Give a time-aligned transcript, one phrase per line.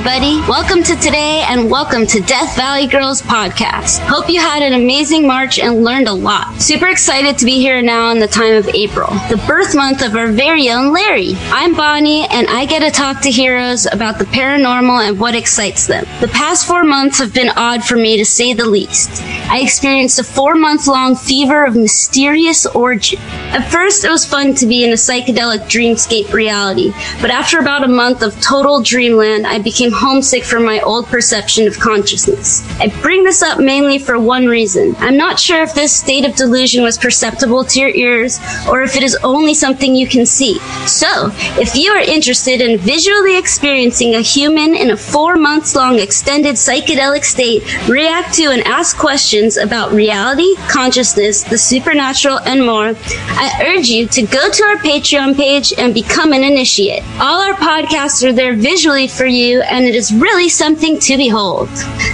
[0.00, 0.39] everybody.
[0.48, 4.00] Welcome to today and welcome to Death Valley Girls podcast.
[4.00, 6.60] Hope you had an amazing March and learned a lot.
[6.60, 10.16] Super excited to be here now in the time of April, the birth month of
[10.16, 11.34] our very own Larry.
[11.50, 15.86] I'm Bonnie and I get to talk to heroes about the paranormal and what excites
[15.86, 16.04] them.
[16.20, 19.22] The past four months have been odd for me to say the least.
[19.50, 23.20] I experienced a four month long fever of mysterious origin.
[23.52, 27.84] At first, it was fun to be in a psychedelic dreamscape reality, but after about
[27.84, 32.62] a month of total dreamland, I became homesick from my old perception of consciousness.
[32.78, 34.94] I bring this up mainly for one reason.
[34.98, 38.38] I'm not sure if this state of delusion was perceptible to your ears
[38.68, 40.58] or if it is only something you can see.
[40.86, 45.98] So, if you are interested in visually experiencing a human in a four months long
[45.98, 52.94] extended psychedelic state react to and ask questions about reality, consciousness, the supernatural, and more,
[52.96, 57.02] I urge you to go to our Patreon page and become an initiate.
[57.20, 61.68] All our podcasts are there visually for you, and it is really something to behold.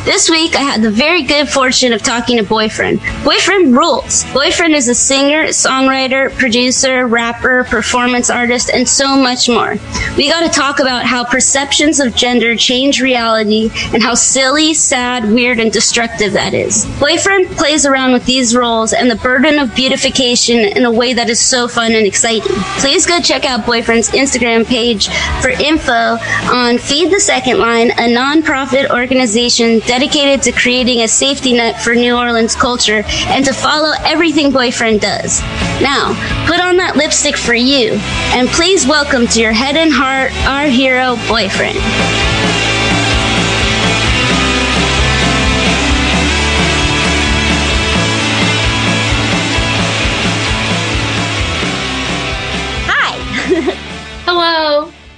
[0.04, 3.00] This week, I had the very good fortune of talking to Boyfriend.
[3.24, 4.24] Boyfriend rules.
[4.32, 9.76] Boyfriend is a singer, songwriter, producer, rapper, performance artist, and so much more.
[10.16, 15.24] We got to talk about how perceptions of gender change reality and how silly, sad,
[15.24, 16.86] weird, and destructive that is.
[17.00, 21.28] Boyfriend plays around with these roles and the burden of beautification in a way that
[21.28, 22.56] is so fun and exciting.
[22.78, 25.08] Please go check out Boyfriend's Instagram page
[25.42, 26.16] for info
[26.52, 31.94] on Feed the Second Line, a nonprofit organization dedicated to creating a safety net for
[31.94, 35.40] New Orleans culture and to follow everything Boyfriend does.
[35.80, 36.14] Now,
[36.46, 37.92] put on that lipstick for you,
[38.32, 42.55] and please welcome to your head and heart our hero, Boyfriend.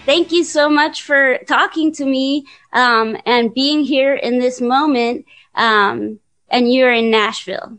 [0.08, 5.26] Thank you so much for talking to me um, and being here in this moment.
[5.54, 7.76] Um, and you're in Nashville.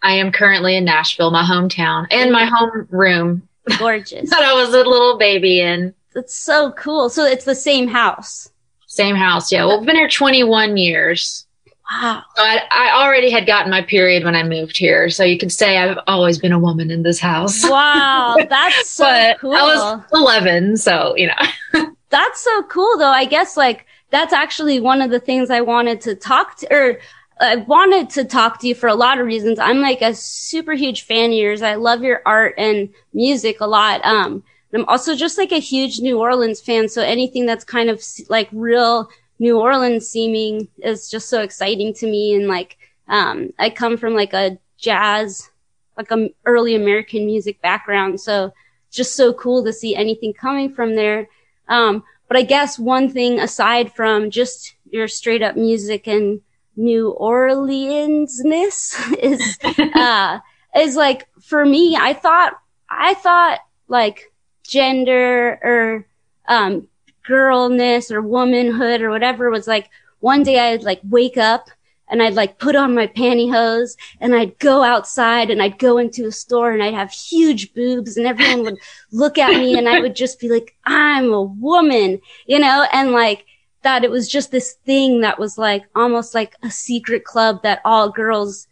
[0.00, 4.30] I am currently in Nashville, my hometown, and my home room Gorgeous.
[4.30, 5.92] that I was a little baby in.
[6.14, 7.10] That's so cool.
[7.10, 8.48] So it's the same house.
[8.86, 9.64] Same house, yeah.
[9.64, 11.45] Well, we've been here 21 years.
[11.90, 12.24] Wow.
[12.34, 15.52] So I, I already had gotten my period when I moved here, so you could
[15.52, 17.64] say I've always been a woman in this house.
[17.76, 18.36] Wow.
[18.48, 19.54] That's so cool.
[19.54, 21.86] I was 11, so you know.
[22.10, 23.10] That's so cool though.
[23.10, 26.98] I guess like that's actually one of the things I wanted to talk to or
[27.40, 29.58] I wanted to talk to you for a lot of reasons.
[29.58, 31.62] I'm like a super huge fan of yours.
[31.62, 34.02] I love your art and music a lot.
[34.04, 34.42] Um,
[34.72, 36.88] I'm also just like a huge New Orleans fan.
[36.88, 42.06] So anything that's kind of like real New Orleans seeming is just so exciting to
[42.06, 42.34] me.
[42.34, 45.50] And like, um, I come from like a jazz,
[45.96, 48.20] like a early American music background.
[48.20, 48.52] So
[48.90, 51.28] just so cool to see anything coming from there.
[51.68, 56.40] Um, but I guess one thing aside from just your straight up music and
[56.76, 59.58] New Orleansness is,
[59.94, 60.40] uh,
[60.76, 62.54] is like for me, I thought,
[62.88, 64.32] I thought like
[64.66, 66.06] gender or,
[66.48, 66.88] um,
[67.26, 71.68] girlness or womanhood or whatever was like one day I'd like wake up
[72.08, 76.26] and I'd like put on my pantyhose and I'd go outside and I'd go into
[76.26, 78.78] a store and I'd have huge boobs and everyone would
[79.12, 83.12] look at me and I would just be like, I'm a woman, you know, and
[83.12, 83.44] like
[83.82, 87.80] that it was just this thing that was like almost like a secret club that
[87.84, 88.68] all girls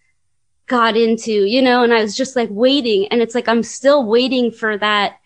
[0.67, 4.05] got into, you know, and I was just like waiting and it's like, I'm still
[4.05, 5.19] waiting for that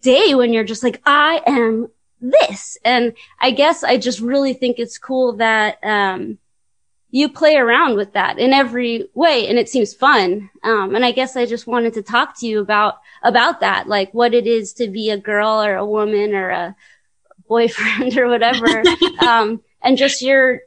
[0.00, 1.88] day when you're just like, I am
[2.20, 2.78] this.
[2.84, 6.38] And I guess I just really think it's cool that, um,
[7.10, 10.50] you play around with that in every way and it seems fun.
[10.62, 14.12] Um, and I guess I just wanted to talk to you about, about that, like
[14.12, 16.76] what it is to be a girl or a woman or a
[17.48, 18.82] boyfriend or whatever.
[19.26, 20.60] um, and just your,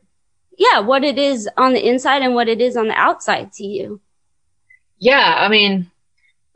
[0.57, 3.63] yeah, what it is on the inside and what it is on the outside to
[3.63, 4.01] you.
[4.97, 5.89] Yeah, I mean,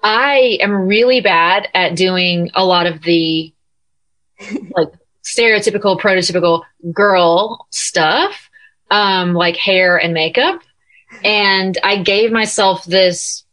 [0.01, 3.54] I am really bad at doing a lot of the
[4.75, 4.89] like
[5.23, 8.49] stereotypical, prototypical girl stuff,
[8.91, 10.61] um, like hair and makeup.
[11.23, 13.43] And I gave myself this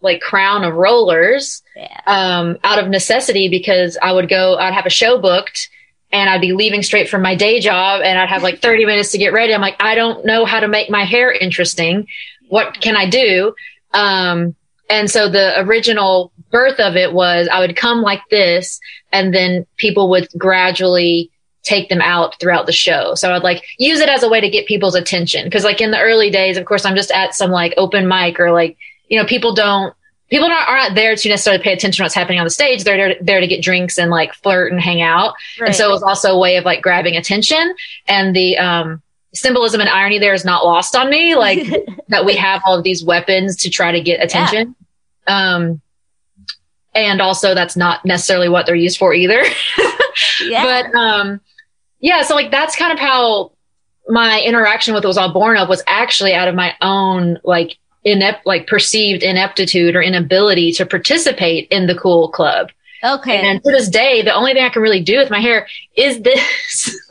[0.00, 2.00] like crown of rollers, Yeah.
[2.06, 5.68] um, out of necessity because I would go, I'd have a show booked
[6.12, 9.12] and I'd be leaving straight from my day job and I'd have like 30 minutes
[9.12, 9.54] to get ready.
[9.54, 12.06] I'm like, I don't know how to make my hair interesting.
[12.48, 13.54] What can I do?
[13.92, 14.54] Um,
[14.88, 18.80] and so the original birth of it was I would come like this
[19.12, 21.30] and then people would gradually
[21.62, 23.14] take them out throughout the show.
[23.14, 25.50] So I'd like use it as a way to get people's attention.
[25.50, 28.38] Cause like in the early days, of course, I'm just at some like open mic
[28.38, 28.78] or like,
[29.08, 29.92] you know, people don't
[30.30, 32.84] people are, are not there to necessarily pay attention to what's happening on the stage.
[32.84, 35.34] They're there, there to get drinks and like flirt and hang out.
[35.60, 35.68] Right.
[35.68, 37.74] And so it was also a way of like grabbing attention
[38.06, 39.02] and the, um,
[39.34, 41.34] symbolism and irony there is not lost on me.
[41.34, 41.66] Like
[42.08, 44.74] that we have all of these weapons to try to get attention.
[45.26, 45.80] Um,
[46.96, 49.42] and also that's not necessarily what they're used for either.
[50.42, 50.64] yeah.
[50.64, 51.40] But, um,
[52.00, 53.52] yeah, so like that's kind of how
[54.08, 57.76] my interaction with it was all born of was actually out of my own like
[58.04, 62.70] inept, like perceived ineptitude or inability to participate in the cool club.
[63.04, 63.40] okay.
[63.46, 66.22] And to this day, the only thing I can really do with my hair is
[66.22, 66.98] this.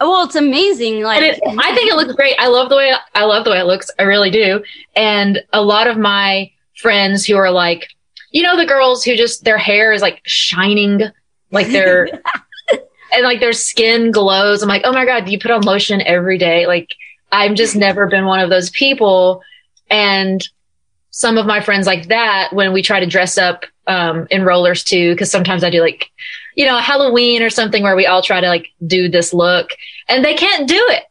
[0.00, 1.02] well, it's amazing.
[1.02, 2.36] Like, it, I think it looks great.
[2.38, 3.90] I love the way I love the way it looks.
[3.98, 4.62] I really do.
[4.96, 7.88] And a lot of my friends who are like,
[8.30, 11.02] you know, the girls who just their hair is like shining,
[11.50, 12.08] like they're
[13.12, 14.62] and like their skin glows.
[14.62, 16.66] I'm like, oh my god, do you put on lotion every day?
[16.66, 16.94] Like,
[17.32, 19.42] I've just never been one of those people.
[19.90, 20.46] And
[21.10, 24.84] some of my friends like that, when we try to dress up um, in rollers
[24.84, 26.10] too, because sometimes I do like,
[26.54, 29.70] you know, Halloween or something where we all try to like do this look,
[30.08, 31.04] and they can't do it.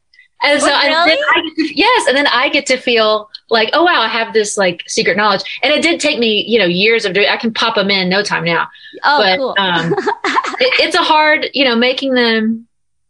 [0.44, 1.20] And so then really?
[1.20, 4.58] I to, yes, and then I get to feel like, oh wow, I have this
[4.58, 5.60] like secret knowledge.
[5.64, 7.28] And it did take me, you know, years of doing.
[7.30, 8.68] I can pop them in no time now.
[9.04, 9.56] oh, but cool.
[9.58, 9.94] um,
[10.60, 12.68] it, it's a hard, you know, making them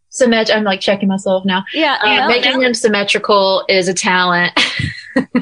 [0.09, 0.55] symmetric.
[0.55, 1.63] I'm like checking myself now.
[1.73, 1.97] yeah.
[2.01, 4.53] Uh, no, making them symmetrical is a talent.
[5.15, 5.23] no,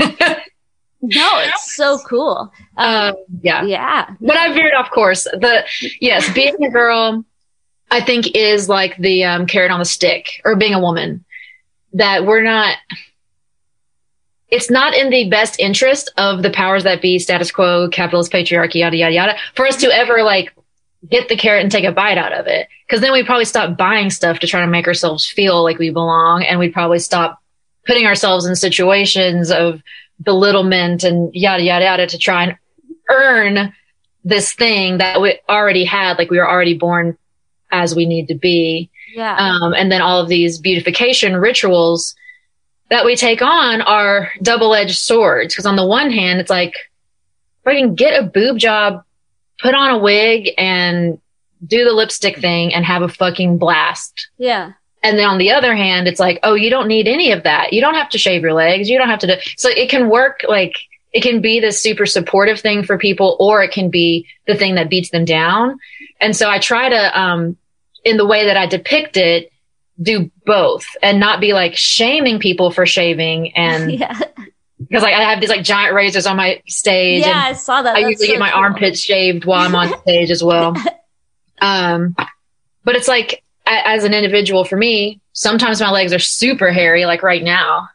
[1.01, 2.51] it's so cool.
[2.77, 3.63] Um, um, yeah.
[3.63, 4.09] yeah.
[4.21, 5.23] but I veered off course.
[5.23, 5.65] The
[5.99, 7.25] yes, being a girl,
[7.91, 11.25] I think is like the um, carrot on the stick, or being a woman.
[11.93, 12.75] That we're not.
[14.49, 18.75] It's not in the best interest of the powers that be, status quo, capitalist patriarchy,
[18.75, 20.53] yada yada yada, for us to ever like
[21.09, 22.67] get the carrot and take a bite out of it.
[22.87, 25.89] Because then we'd probably stop buying stuff to try to make ourselves feel like we
[25.89, 27.39] belong, and we'd probably stop
[27.85, 29.81] putting ourselves in situations of
[30.21, 32.57] belittlement and yada yada yada to try and
[33.09, 33.73] earn
[34.23, 37.17] this thing that we already had, like we were already born
[37.71, 38.89] as we need to be.
[39.13, 39.35] Yeah.
[39.35, 42.15] Um, and then all of these beautification rituals
[42.89, 45.55] that we take on are double edged swords.
[45.55, 46.75] Cause on the one hand, it's like,
[47.65, 49.03] can get a boob job,
[49.59, 51.19] put on a wig and
[51.65, 54.29] do the lipstick thing and have a fucking blast.
[54.37, 54.73] yeah.
[55.03, 57.73] And then on the other hand, it's like, oh, you don't need any of that.
[57.73, 58.89] You don't have to shave your legs.
[58.89, 59.33] You don't have to do.
[59.55, 60.73] So it can work like
[61.13, 64.75] it can be this super supportive thing for people, or it can be the thing
[64.75, 65.77] that beats them down.
[66.19, 67.55] And so I try to, um,
[68.03, 69.51] in the way that I depict it,
[70.01, 73.55] do both and not be like shaming people for shaving.
[73.55, 74.19] And yeah.
[74.79, 77.41] because like I have these like giant razors on my stage Yeah.
[77.45, 77.95] I saw that.
[77.95, 78.59] I That's usually so get my cool.
[78.59, 80.75] armpits shaved while I'm on stage as well.
[81.61, 82.15] Um,
[82.83, 87.05] but it's like a- as an individual for me, sometimes my legs are super hairy,
[87.05, 87.87] like right now.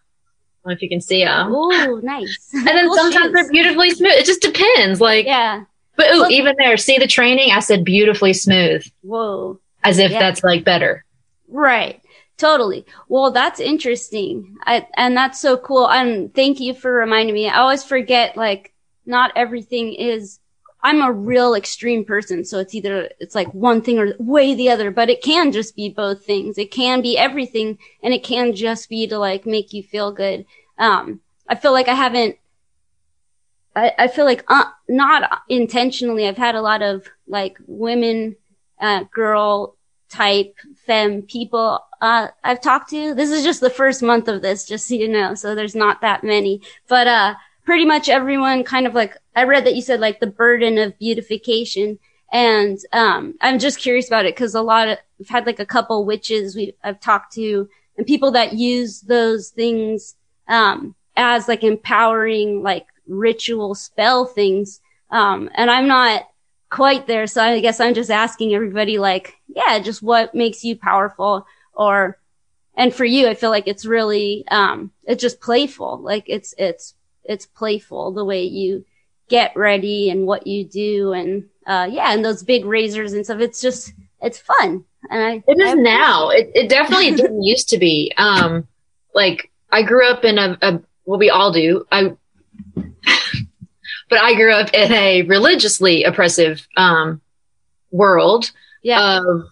[0.65, 1.53] I don't know if you can see them.
[1.55, 2.51] Ooh, nice.
[2.55, 3.33] And then Cool sometimes shoes.
[3.33, 4.13] they're beautifully smooth.
[4.13, 5.01] It just depends.
[5.01, 5.65] Like, Yeah.
[5.97, 7.51] but ooh, Well- even there, see the training?
[7.53, 9.59] I said beautifully smooth, Whoa.
[9.85, 10.19] as if Yeah.
[10.19, 11.05] that's like better.
[11.51, 12.01] Right.
[12.39, 12.87] Totally.
[13.09, 14.57] Well, that's interesting.
[14.65, 15.91] I, and that's so cool.
[15.91, 17.49] And thank you for reminding me.
[17.49, 18.73] I always forget, like,
[19.05, 20.39] not everything is,
[20.83, 22.45] I'm a real extreme person.
[22.45, 25.77] So it's either, it's like one thing or way the other, but it can just
[25.77, 26.57] be both things.
[26.57, 30.47] It can be everything and it can just be to like make you feel good.
[30.79, 32.37] Um, I feel like I haven't,
[33.77, 38.37] I, I feel like, uh, not intentionally, I've had a lot of like women,
[38.81, 39.77] uh, girl
[40.11, 40.55] type
[40.87, 43.15] femme people uh I've talked to.
[43.15, 45.35] This is just the first month of this, just so you know.
[45.35, 46.63] So there's not that many.
[46.89, 50.27] But uh pretty much everyone kind of like I read that you said like the
[50.27, 51.99] burden of beautification.
[52.33, 55.67] And um I'm just curious about it because a lot of I've had like a
[55.67, 60.17] couple witches we I've talked to and people that use those things
[60.49, 64.81] um as like empowering like ritual spell things.
[65.11, 66.30] Um and I'm not
[66.71, 67.27] quite there.
[67.27, 72.19] So I guess I'm just asking everybody like, yeah, just what makes you powerful or,
[72.77, 76.01] and for you, I feel like it's really, um, it's just playful.
[76.01, 78.85] Like it's, it's, it's playful the way you
[79.29, 81.13] get ready and what you do.
[81.13, 83.41] And, uh, yeah, and those big razors and stuff.
[83.41, 84.85] It's just, it's fun.
[85.11, 86.31] And I, It is I now.
[86.31, 88.13] It, it definitely didn't used to be.
[88.17, 88.67] Um,
[89.15, 91.85] like I grew up in a, a well, we all do.
[91.91, 92.17] I,
[94.11, 97.21] but I grew up in a religiously oppressive um,
[97.91, 98.51] world
[98.83, 99.21] Yeah.
[99.21, 99.45] of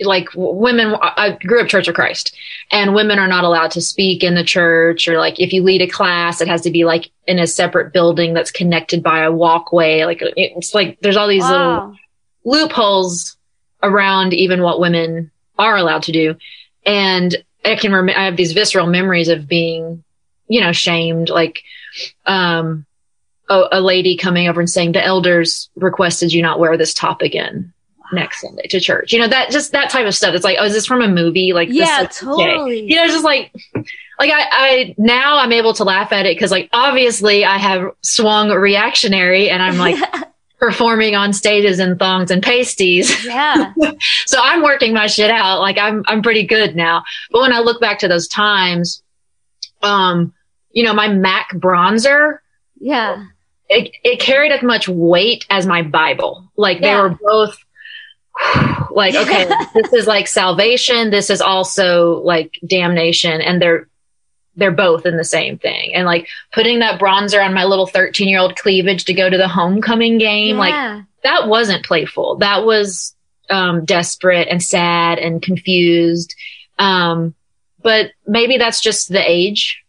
[0.00, 0.94] like women.
[1.00, 2.36] I grew up Church of Christ,
[2.70, 5.80] and women are not allowed to speak in the church, or like if you lead
[5.80, 9.32] a class, it has to be like in a separate building that's connected by a
[9.32, 10.04] walkway.
[10.04, 11.96] Like it's like there's all these little
[12.44, 13.36] loopholes
[13.82, 16.36] around even what women are allowed to do.
[16.84, 17.34] And
[17.64, 20.04] I can rem- I have these visceral memories of being,
[20.46, 21.30] you know, shamed.
[21.30, 21.62] Like,
[22.26, 22.84] um,
[23.48, 27.22] a, a lady coming over and saying the elders requested you not wear this top
[27.22, 27.72] again
[28.12, 29.12] next Sunday to church.
[29.12, 30.34] You know, that just that type of stuff.
[30.34, 31.52] It's like, oh, is this from a movie?
[31.52, 32.88] Like, Yeah, this, totally.
[32.88, 33.52] You know, it's just like,
[34.18, 37.90] like I, I now I'm able to laugh at it because like obviously I have
[38.02, 39.96] swung reactionary and I'm like
[40.58, 43.24] performing on stages in thongs and pasties.
[43.24, 43.72] yeah.
[44.26, 45.60] so I'm working my shit out.
[45.60, 47.02] Like I'm, I'm pretty good now.
[47.30, 49.02] But when I look back to those times,
[49.82, 50.32] um,
[50.70, 52.38] you know, my MAC bronzer,
[52.78, 53.24] Yeah.
[53.68, 56.50] It, it carried as much weight as my Bible.
[56.56, 57.56] Like they were both
[58.90, 61.10] like, okay, this is like salvation.
[61.10, 63.40] This is also like damnation.
[63.40, 63.88] And they're,
[64.56, 65.94] they're both in the same thing.
[65.94, 69.36] And like putting that bronzer on my little 13 year old cleavage to go to
[69.36, 70.72] the homecoming game, like
[71.24, 72.36] that wasn't playful.
[72.36, 73.14] That was,
[73.50, 76.34] um, desperate and sad and confused.
[76.78, 77.34] Um,
[77.82, 79.82] but maybe that's just the age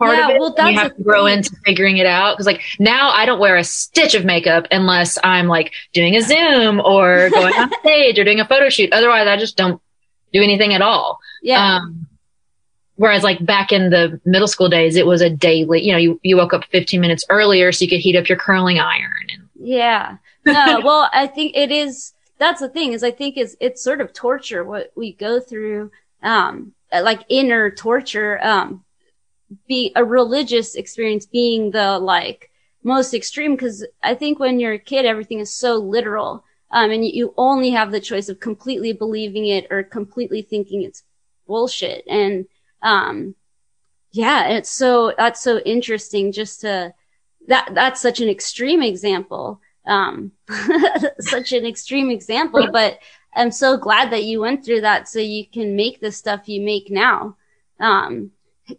[0.00, 0.40] part Yeah, of it.
[0.40, 1.38] well, that's you have to grow thing.
[1.38, 2.36] into figuring it out.
[2.36, 6.22] Cause like now I don't wear a stitch of makeup unless I'm like doing a
[6.22, 8.92] Zoom or going on stage or doing a photo shoot.
[8.92, 9.80] Otherwise I just don't
[10.32, 11.18] do anything at all.
[11.42, 11.76] yeah.
[11.76, 12.06] Um,
[12.96, 16.20] whereas like back in the middle school days, it was a daily, you know, you,
[16.22, 19.48] you woke up 15 minutes earlier so you could heat up your curling iron and
[19.58, 20.16] Yeah.
[20.44, 24.00] No, well, I think it is, that's the thing is I think it's, it's sort
[24.00, 25.90] of torture what we go through,
[26.22, 28.84] um, like inner torture, um,
[29.66, 32.50] be a religious experience being the like
[32.82, 33.56] most extreme.
[33.56, 36.44] Cause I think when you're a kid, everything is so literal.
[36.70, 41.02] Um, and you only have the choice of completely believing it or completely thinking it's
[41.46, 42.04] bullshit.
[42.08, 42.46] And,
[42.80, 43.34] um,
[44.12, 46.94] yeah, it's so, that's so interesting just to,
[47.48, 49.60] that, that's such an extreme example.
[49.84, 50.32] Um,
[51.20, 53.00] such an extreme example, but
[53.34, 56.60] I'm so glad that you went through that so you can make the stuff you
[56.60, 57.36] make now.
[57.80, 58.30] Um,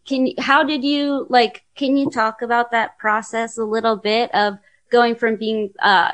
[0.06, 4.34] can you, how did you like, can you talk about that process a little bit
[4.34, 4.58] of
[4.92, 6.12] going from being, uh,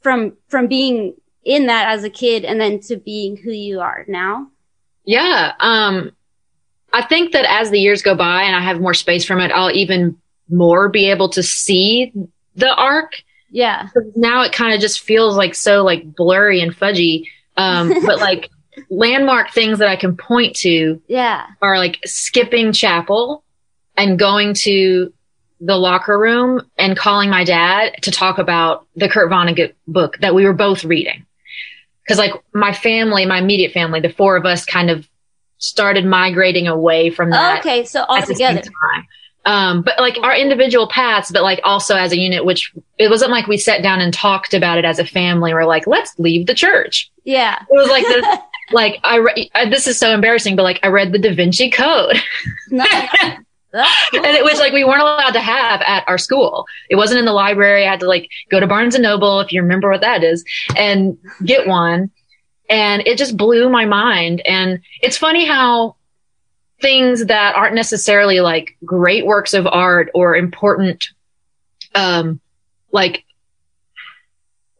[0.00, 4.04] from, from being in that as a kid and then to being who you are
[4.08, 4.48] now?
[5.04, 5.54] Yeah.
[5.58, 6.12] Um,
[6.92, 9.52] I think that as the years go by and I have more space from it,
[9.52, 12.12] I'll even more be able to see
[12.56, 13.22] the arc.
[13.50, 13.88] Yeah.
[14.16, 17.26] Now it kind of just feels like so like blurry and fudgy.
[17.56, 18.50] Um, but like
[18.88, 21.46] landmark things that I can point to Yeah.
[21.60, 23.44] are like skipping chapel
[23.96, 25.12] and going to
[25.60, 30.34] the locker room and calling my dad to talk about the Kurt Vonnegut book that
[30.34, 31.26] we were both reading.
[32.08, 35.06] Cause like my family, my immediate family, the four of us kind of
[35.58, 37.60] started migrating away from that.
[37.60, 37.84] okay.
[37.84, 38.70] So all at the same together.
[39.46, 43.30] Um, but like our individual paths, but like also as a unit, which it wasn't
[43.30, 45.54] like we sat down and talked about it as a family.
[45.54, 47.10] We're like, let's leave the church.
[47.24, 47.58] Yeah.
[47.60, 48.26] It was like this,
[48.72, 51.70] like I, re- I, this is so embarrassing, but like I read the Da Vinci
[51.70, 52.16] Code.
[52.70, 53.10] Nice.
[53.72, 54.24] That's cool.
[54.24, 56.66] and it was like we weren't allowed to have at our school.
[56.88, 57.86] It wasn't in the library.
[57.86, 60.44] I had to like go to Barnes and Noble, if you remember what that is,
[60.76, 62.10] and get one.
[62.68, 64.42] And it just blew my mind.
[64.46, 65.96] And it's funny how
[66.80, 71.08] things that aren't necessarily like great works of art or important,
[71.94, 72.40] um,
[72.92, 73.24] like,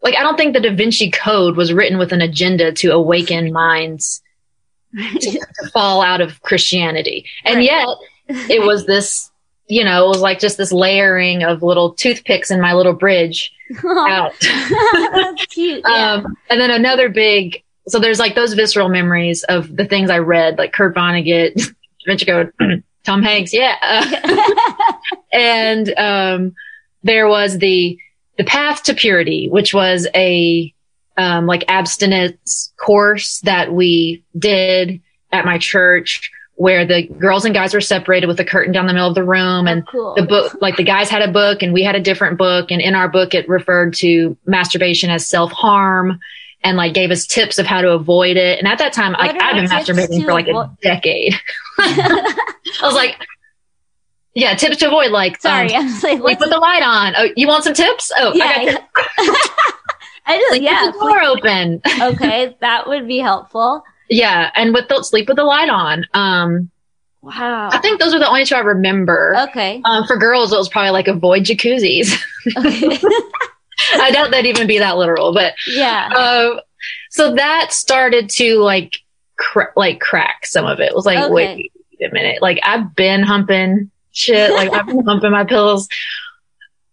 [0.03, 3.53] like I don't think the Da Vinci Code was written with an agenda to awaken
[3.53, 4.23] minds
[4.97, 7.27] to, to fall out of Christianity.
[7.45, 7.65] And Right.
[7.65, 7.87] yet
[8.51, 9.31] it was this,
[9.69, 13.53] you know, it was like just this layering of little toothpicks in my little bridge
[13.85, 14.33] out.
[14.41, 15.83] That's cute.
[15.87, 16.13] Yeah.
[16.25, 20.19] Um, and then another big, so there's like those visceral memories of the things I
[20.19, 21.73] read, like Kurt Vonnegut, Da
[22.07, 22.53] Vinci Code,
[23.05, 23.77] Tom Hanks, yeah.
[25.33, 26.55] and um,
[27.03, 27.99] there was the
[28.41, 30.73] the path to purity, which was a
[31.19, 37.75] um, like abstinence course that we did at my church, where the girls and guys
[37.75, 40.15] were separated with a curtain down the middle of the room, and Oh, cool.
[40.15, 42.71] the book, like the guys had a book and we had a different book.
[42.71, 46.19] And in our book, it referred to masturbation as self harm
[46.65, 48.59] and like gave us tips of how to avoid it.
[48.59, 51.35] And at that time, like What I've been masturbating for like a decade.
[51.79, 52.25] I
[52.81, 53.19] was like,
[54.35, 57.15] yeah, tips to avoid, like, Sorry, um, I was like, like put the light on.
[57.17, 58.13] Oh, you want some tips?
[58.17, 59.35] Oh, yeah, I got yeah.
[60.27, 60.85] I just, like, yeah.
[60.85, 61.81] keep the door open.
[62.15, 63.83] okay, that would be helpful.
[64.09, 64.51] yeah.
[64.55, 66.07] And with the sleep with the light on.
[66.15, 66.71] Um,
[67.23, 67.69] Wow.
[67.71, 69.35] I think those are the only two I remember.
[69.51, 69.83] Okay.
[69.85, 72.19] Um, for girls, it was probably like avoid jacuzzis.
[72.57, 72.99] Okay.
[73.93, 76.09] I doubt that'd even be that literal, but yeah.
[76.15, 76.61] Uh,
[77.11, 78.95] so that started to like,
[79.37, 80.85] cr- like crack some of it.
[80.91, 81.31] It was like, Okay.
[81.31, 82.41] wait a minute.
[82.41, 84.51] Like I've been humping shit.
[84.53, 85.89] Like I've been humping my pills,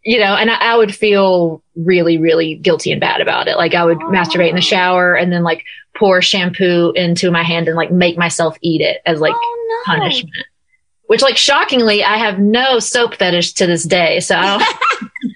[0.04, 3.58] you know, and I, I would feel really, really guilty and bad about it.
[3.58, 5.66] Like I would masturbate in the shower and then like
[5.98, 9.94] pour shampoo into my hand and like make myself eat it as like oh no.
[9.94, 10.34] punishment.
[11.08, 14.20] which like shockingly, I have no soap fetish to this day.
[14.20, 14.58] So I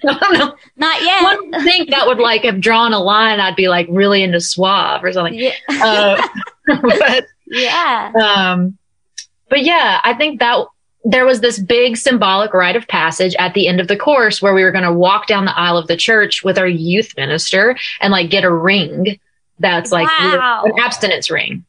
[0.03, 0.55] don't, know.
[0.77, 1.23] Not yet.
[1.23, 3.39] One would think that would like have drawn a line.
[3.39, 5.33] I'd be like really into suave or something.
[5.33, 5.53] Yeah.
[5.69, 6.27] Uh,
[6.81, 8.11] but, yeah.
[8.21, 8.77] um,
[9.49, 10.65] but yeah, I think that
[11.03, 14.53] there was this big symbolic rite of passage at the end of the course where
[14.53, 17.75] we were going to walk down the aisle of the church with our youth minister
[17.99, 19.19] and like get a ring
[19.59, 20.63] that's like Wow.
[20.65, 21.65] an abstinence ring.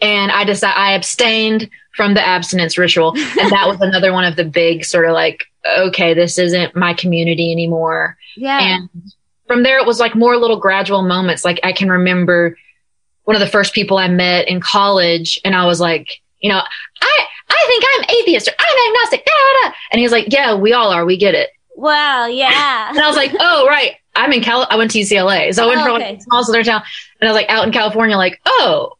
[0.00, 3.12] And I decided I abstained from the abstinence ritual.
[3.16, 5.44] And that was another one of the big sort of like,
[5.78, 8.16] okay, this isn't my community anymore.
[8.36, 8.58] Yeah.
[8.60, 8.88] And
[9.46, 11.44] from there, it was like more little gradual moments.
[11.44, 12.56] Like I can remember
[13.24, 16.60] one of the first people I met in college, and I was like, you know,
[17.00, 19.24] I I think I'm atheist or I'm agnostic.
[19.24, 19.74] Da, da, da.
[19.92, 21.04] And he was like, yeah, we all are.
[21.04, 21.50] We get it.
[21.76, 22.26] wow.
[22.26, 22.88] Yeah.
[22.90, 24.66] And I was like, oh right, I'm in Cal.
[24.70, 26.16] I went to UCLA, so I went Oh, from okay.
[26.16, 26.82] a small southern town,
[27.20, 28.92] and I was like out in California, like, oh,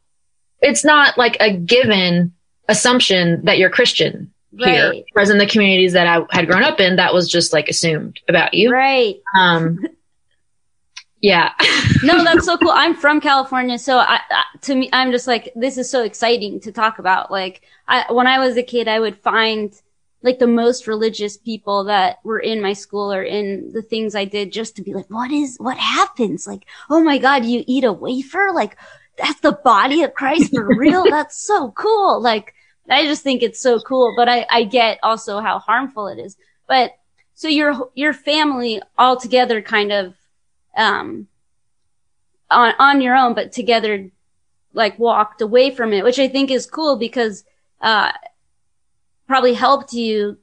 [0.60, 2.32] it's not like a given
[2.68, 4.90] assumption that you're Christian here.
[4.90, 5.04] Right.
[5.12, 8.20] Whereas in the communities that I had grown up in, that was just like assumed
[8.28, 8.70] about you.
[8.72, 9.16] Right.
[9.38, 9.84] Um,
[11.24, 11.52] yeah.
[12.02, 12.70] No, that's so cool.
[12.70, 14.20] I'm from California, so I,
[14.62, 17.30] to me, I'm just like, this is so exciting to talk about.
[17.30, 19.72] Like, I, when I was a kid, I would find
[20.22, 24.26] like the most religious people that were in my school or in the things I
[24.26, 26.46] did just to be like, what is, what happens?
[26.46, 28.50] Like, oh my God, you eat a wafer?
[28.52, 28.76] Like,
[29.16, 31.04] that's the body of Christ for real?
[31.08, 32.20] that's so cool.
[32.20, 32.52] Like,
[32.90, 36.36] I just think it's so cool, but I, I get also how harmful it is.
[36.68, 36.92] But
[37.34, 40.14] so your, your family all together kind of,
[40.76, 41.28] um,
[42.50, 44.10] on, on your own, but together,
[44.72, 47.44] like walked away from it, which I think is cool because,
[47.80, 48.12] uh,
[49.26, 50.38] probably helped you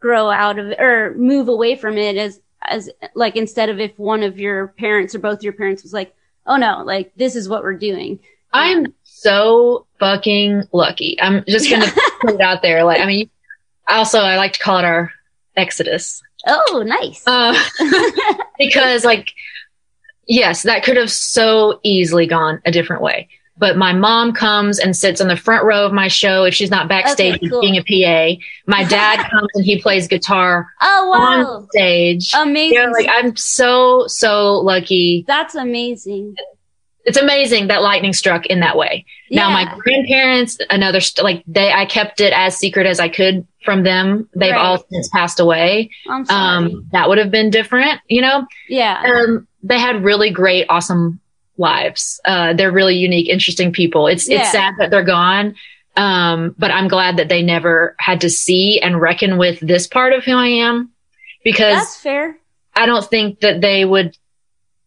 [0.00, 4.22] grow out of or move away from it as, as like instead of if one
[4.22, 6.14] of your parents or both your parents was like,
[6.46, 8.18] oh no, like this is what we're doing.
[8.52, 11.16] I'm so fucking lucky.
[11.20, 12.84] I'm just going to put it out there.
[12.84, 13.30] Like, I mean,
[13.88, 15.12] also, I like to call it our
[15.56, 16.22] exodus.
[16.46, 17.22] Oh, nice.
[17.26, 17.54] Uh,
[18.60, 19.32] because like,
[20.28, 23.28] yes, that could have so easily gone a different way.
[23.56, 26.70] But my mom comes and sits on the front row of my show if she's
[26.70, 27.60] not backstage Okay, cool.
[27.60, 28.40] being a PA.
[28.66, 32.32] My dad comes and he plays guitar oh, on stage.
[32.34, 32.74] Amazing.
[32.78, 35.24] You know, like I'm so so lucky.
[35.26, 36.36] That's amazing.
[37.04, 39.04] It's amazing that lightning struck in that way.
[39.30, 39.76] Now my Yeah.
[39.78, 44.28] grandparents, another st- like they, I kept it as secret as I could from them.
[44.34, 44.58] They've Right.
[44.58, 45.90] all since passed away.
[46.28, 48.46] Um, that would have been different, you know.
[48.68, 49.02] yeah.
[49.04, 51.20] Um, they had really great, awesome
[51.58, 52.20] lives.
[52.24, 54.06] Uh, they're really unique, interesting people.
[54.06, 54.40] It's Yeah.
[54.40, 55.54] it's sad that they're gone.
[55.96, 60.12] Um, but I'm glad that they never had to see and reckon with this part
[60.14, 60.90] of who I am
[61.44, 62.38] because That's fair.
[62.74, 64.16] I don't think that they would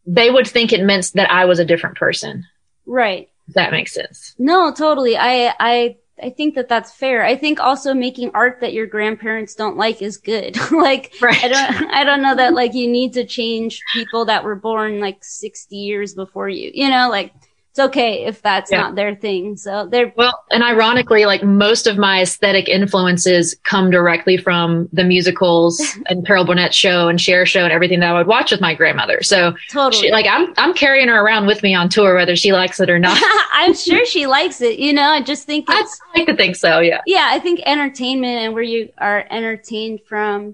[0.07, 2.45] they would think it meant that I was a different person.
[2.85, 3.29] Right.
[3.47, 4.33] If that makes sense.
[4.39, 5.15] No, totally.
[5.17, 7.23] I, I, I think that that's fair.
[7.23, 10.57] I think also making art that your grandparents don't like is good.
[10.71, 11.43] like, Right.
[11.43, 14.99] I don't, I don't know that like you need to change people that were born
[14.99, 17.33] like 60 years before you, you know, like
[17.73, 18.81] it's okay if that's Yeah.
[18.81, 19.57] not their thing.
[19.57, 25.03] So they're, Well, and ironically, like most of my aesthetic influences come directly from the
[25.03, 28.61] musicals and Carol Burnett show and Cher show and everything that I would watch with
[28.61, 29.23] my grandmother.
[29.23, 30.03] So totally.
[30.03, 32.91] she, like I'm I'm carrying her around with me on tour, whether she likes it
[32.91, 33.19] or not.
[33.53, 35.83] I'm sure she likes it, you know, I just think I
[36.15, 36.79] like to think so.
[36.79, 37.01] Yeah.
[37.07, 40.53] yeah, I think entertainment and where you are entertained from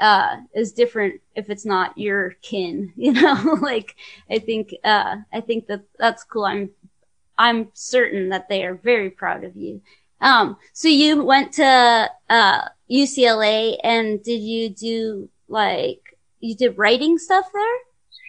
[0.00, 3.58] uh is different if it's not your kin, you know?
[3.60, 3.94] like
[4.30, 6.44] I think uh I think that that's cool.
[6.44, 6.70] I'm
[7.38, 9.80] I'm certain that they are very proud of you.
[10.20, 17.18] Um so you went to uh UCLA and did you do like you did writing
[17.18, 17.76] stuff there?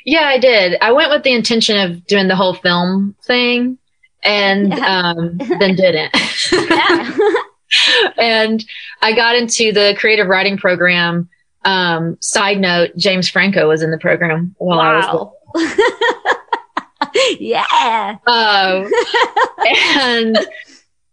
[0.05, 0.77] Yeah, I did.
[0.81, 3.77] I went with the intention of doing the whole film thing
[4.23, 5.13] and Yeah.
[5.15, 6.11] um, then didn't.
[8.17, 8.63] And
[9.01, 11.29] I got into the creative writing program.
[11.63, 16.35] Um, side note, James Franco was in the program while I was wow.
[17.39, 18.17] yeah.
[18.25, 18.91] Um,
[19.97, 20.39] and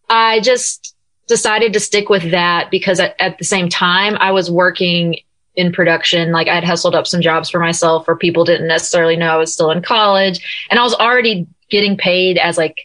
[0.09, 0.95] I just
[1.27, 5.17] decided to stick with that because at, at the same time I was working
[5.55, 6.33] in production.
[6.33, 9.53] Like I'd hustled up some jobs for myself where people didn't necessarily know I was
[9.53, 12.77] still in college and I was already getting paid as like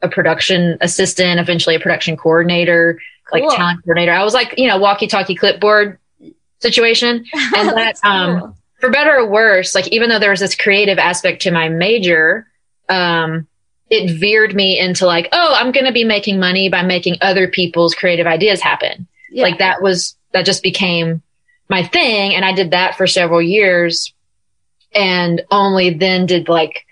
[0.00, 3.00] a production assistant, eventually a production coordinator,
[3.32, 3.50] like Cool.
[3.50, 4.12] talent coordinator.
[4.12, 5.98] I was like, you know, walkie talkie clipboard
[6.64, 7.24] situation.
[7.56, 8.56] And that, um, cool.
[8.80, 12.48] for better or worse, like even though there was this creative aspect to my major,
[12.88, 13.46] um,
[13.90, 17.46] it veered me into like, oh, I'm going to be making money by making other
[17.46, 19.06] people's creative ideas happen.
[19.30, 19.44] Yeah.
[19.44, 21.22] Like that was, that just became
[21.68, 22.34] my thing.
[22.34, 24.12] And I did that for several years
[24.94, 26.86] and only then did like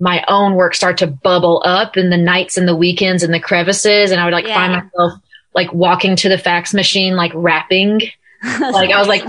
[0.00, 3.40] my own work start to bubble up in the nights and the weekends and the
[3.40, 4.10] crevices.
[4.10, 5.20] And I would like find myself
[5.54, 8.02] like walking to the fax machine, like rapping.
[8.60, 9.24] like I was like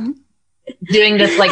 [0.84, 1.52] doing this like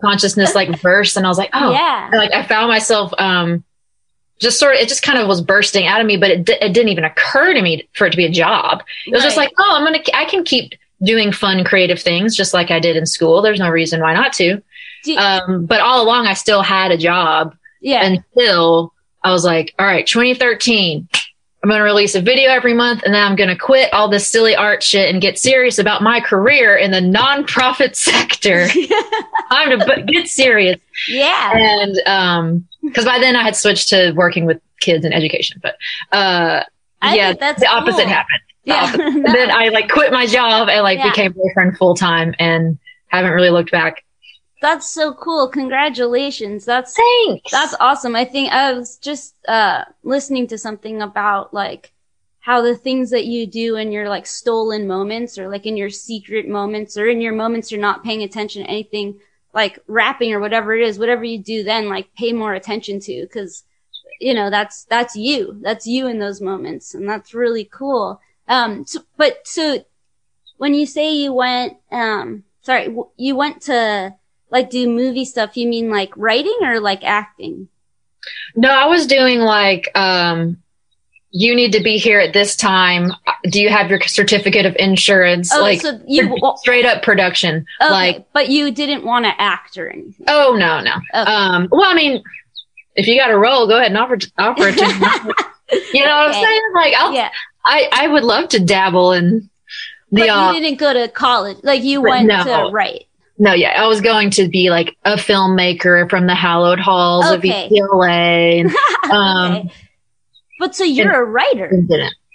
[0.00, 2.06] consciousness like verse, and I was like, oh, Yeah.
[2.06, 3.64] And, like I found myself um
[4.40, 6.58] just sort of it just kind of was bursting out of me, but it di-
[6.60, 8.82] it didn't even occur to me for it to be a job.
[9.06, 12.52] It was just like, oh, I'm gonna I can keep doing fun creative things just
[12.54, 13.42] like I did in school.
[13.42, 14.62] There's no reason why not to.
[15.04, 18.04] Do- Um, but all along I still had a job yeah.
[18.04, 18.92] until
[19.22, 21.08] I was like, all right, 2013.
[21.62, 24.08] I'm going to release a video every month and then I'm going to quit all
[24.08, 28.68] this silly art shit and get serious about my career in the nonprofit sector.
[29.50, 30.78] To bu- get serious.
[31.08, 31.56] yeah.
[31.56, 35.76] And, um, cause by then I had switched to working with kids in education, but,
[36.12, 36.64] uh,
[37.00, 38.40] I yeah, that's the opposite happened.
[38.66, 38.82] The Yeah.
[38.84, 39.22] opposite.
[39.32, 41.08] Then I like quit my job and like Yeah.
[41.10, 44.04] became boyfriend full time and haven't really looked back.
[44.60, 45.48] That's so cool.
[45.48, 46.64] Congratulations.
[46.64, 47.50] That's Thanks.
[47.50, 48.16] That's awesome.
[48.16, 51.92] I think I was just uh listening to something about like
[52.40, 55.90] how the things that you do in your like stolen moments or like in your
[55.90, 59.20] secret moments or in your moments you're not paying attention to anything
[59.52, 63.22] like rapping or whatever it is, whatever you do then like pay more attention to
[63.22, 63.64] because
[64.20, 65.58] you know that's that's you.
[65.62, 68.20] That's you in those moments and that's really cool.
[68.48, 69.84] Um so, but so
[70.56, 74.16] when you say you went um sorry, you went to
[74.50, 77.68] like do movie stuff, you mean like writing or like acting?
[78.54, 80.58] No, I was doing like, um,
[81.30, 83.12] you need to be here at this time.
[83.44, 85.52] Do you have your certificate of insurance?
[85.52, 87.66] Oh, like so you straight up production.
[87.80, 90.26] okay, Like, but you didn't want to act or anything.
[90.28, 90.94] oh no, no.
[91.14, 91.30] Okay.
[91.30, 92.22] Um, well, I mean,
[92.96, 95.34] if you got a role, go ahead and offer, offer it to.
[95.92, 96.62] You know what I'm saying?
[96.74, 97.30] Like, I'll, yeah,
[97.62, 99.50] I, I would love to dabble in
[100.10, 101.58] the, but uh, you didn't go to college.
[101.62, 102.42] Like you went no.
[102.42, 103.07] to write.
[103.38, 107.66] No, yeah, I was going to be like a filmmaker from the hallowed halls Okay.
[107.66, 108.76] of UCLA and,
[109.12, 109.72] um, okay.
[110.58, 111.72] But so you're a writer.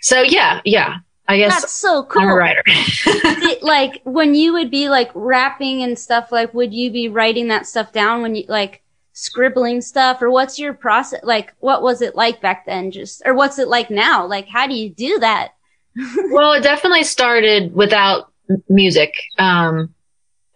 [0.01, 2.21] So yeah, yeah, I guess That's so cool.
[2.21, 2.63] I'm a writer.
[3.05, 7.49] Did- like when you would be like rapping and stuff, like would you be writing
[7.49, 11.19] that stuff down when you like scribbling stuff or what's your process?
[11.23, 12.91] Like what was it like back then?
[12.91, 14.25] Just, or what's it like now?
[14.25, 15.53] Like how do you do that?
[16.31, 18.31] well, it definitely started without
[18.69, 19.13] music.
[19.37, 19.93] Um,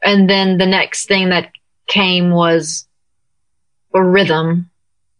[0.03, 1.51] and then the next thing that
[1.87, 2.87] came was
[3.93, 4.69] a rhythm.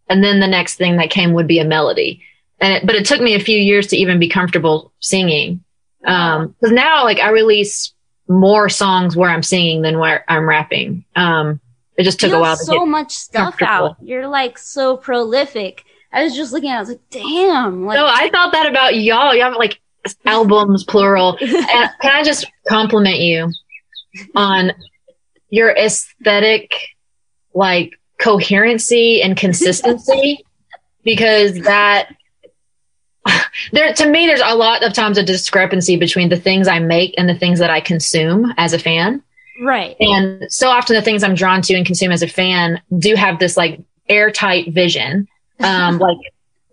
[0.09, 2.21] And then the next thing that came would be a melody.
[2.59, 5.63] And it, but it took me a few years to even be comfortable singing.
[6.05, 7.93] Um, cause now like I release
[8.27, 11.05] more songs where I'm singing than where I'm rapping.
[11.15, 11.59] Um,
[11.97, 13.97] it just took a while to so get much stuff out.
[14.01, 15.83] You're like so prolific.
[16.11, 17.85] I was just looking at it, I was like, damn.
[17.85, 19.33] Like, No, I thought that about y'all.
[19.33, 19.79] You have like
[20.25, 21.37] albums, plural.
[21.41, 23.51] And can I just compliment you
[24.35, 24.71] on
[25.49, 26.73] your aesthetic,
[27.53, 30.43] like coherency and consistency?
[31.03, 32.09] because that,
[33.71, 37.13] there, to me, there's a lot of times a discrepancy between the things I make
[37.17, 39.21] and the things that I consume as a fan.
[39.61, 39.95] right.
[39.99, 43.39] And so often the things I'm drawn to and consume as a fan do have
[43.39, 45.27] this like airtight vision.
[45.59, 46.17] Um, like,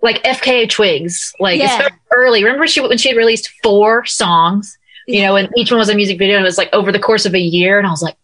[0.03, 1.89] like FKA Twigs, like Yeah.
[2.13, 2.45] early.
[2.45, 5.95] Remember she, when she had released four songs, you know, and each one was a
[5.95, 7.79] music video and it was like over the course of a year.
[7.79, 8.17] And I was like,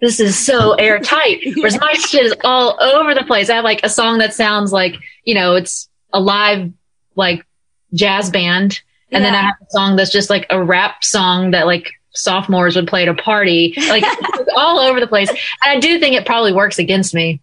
[0.00, 1.40] this is so airtight.
[1.56, 3.50] Whereas my shit is all over the place.
[3.50, 6.70] I have like a song that sounds like, you know, it's a live,
[7.14, 7.46] like
[7.92, 8.80] jazz band.
[9.12, 12.76] And then I have a song that's just like a rap song that like sophomores
[12.76, 13.74] would play at a party.
[13.88, 14.04] Like
[14.56, 15.28] all over the place.
[15.28, 17.40] And I do think it probably works against me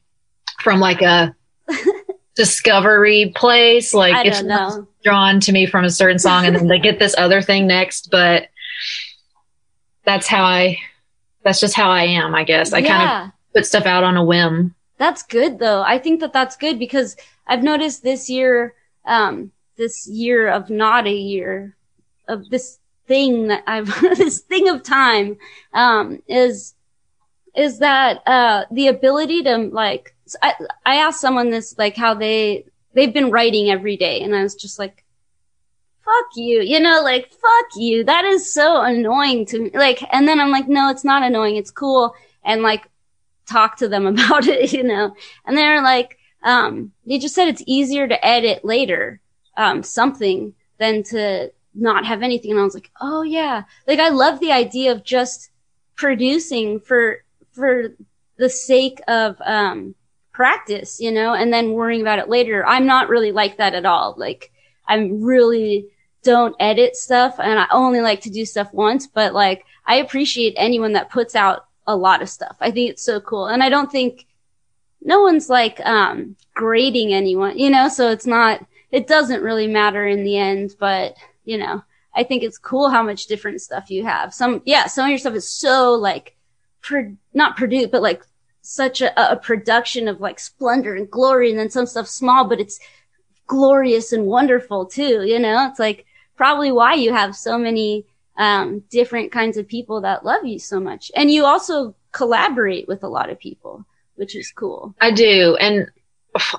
[0.61, 1.35] from like a
[2.35, 3.93] discovery place.
[3.93, 4.87] Like I don't someone's know.
[5.03, 8.09] drawn to me from a certain song and then they get this other thing next,
[8.11, 8.47] but
[10.07, 10.79] that's how I,
[11.43, 12.71] that's just how I am, I guess.
[12.71, 14.73] I kind of put stuff out on a whim.
[14.97, 15.83] That's good though.
[15.83, 18.73] I think that that's good because I've noticed this year,
[19.05, 21.75] um, this year of not a year
[22.27, 25.37] of this thing that I've, this thing of time,
[25.73, 26.73] um, is,
[27.53, 30.53] is that, uh, the ability to like, I,
[30.85, 34.55] I asked someone this, like how they, they've been writing every day and I was
[34.55, 35.03] just like,
[36.07, 38.03] fuck you, you know, like, fuck you.
[38.05, 39.71] That is so annoying to me.
[39.73, 41.57] Like, and then I'm like, no, it's not annoying.
[41.57, 42.15] It's cool.
[42.43, 42.87] And like,
[43.45, 45.13] talk to them about it, you know,
[45.45, 49.19] and they're like, um, they just said it's easier to edit later,
[49.57, 52.51] um, something than to not have anything.
[52.51, 55.49] And I was like, oh yeah, like I love the idea of just
[55.95, 57.95] producing for, for
[58.37, 59.95] the sake of, um,
[60.31, 62.63] practice, you know, and then worrying about it later.
[62.63, 64.13] I'm not really like that at all.
[64.15, 64.51] Like
[64.87, 65.87] I'm really
[66.27, 70.53] don't edit stuff and I only like to do stuff once, but like I appreciate
[70.57, 72.57] anyone that puts out a lot of stuff.
[72.59, 73.47] I think it's so cool.
[73.47, 74.25] And I don't think
[75.01, 80.05] no one's like, um, grading anyone, you know, so it's not, it doesn't really matter
[80.05, 81.81] in the end, but you know,
[82.13, 84.33] I think it's cool how much different stuff you have.
[84.33, 86.35] Some, yeah, some of your stuff is so like,
[86.81, 88.21] pro- not produced, but like
[88.61, 91.51] such a, a production of like splendor and glory.
[91.51, 92.81] And then some stuff small, but it's
[93.45, 95.23] glorious and wonderful too.
[95.23, 96.05] You know, it's like
[96.37, 98.05] probably why you have so many,
[98.37, 101.11] um, different kinds of people that love you so much.
[101.15, 104.95] And you also collaborate with a lot of people, which is cool.
[105.01, 105.57] I do.
[105.59, 105.87] And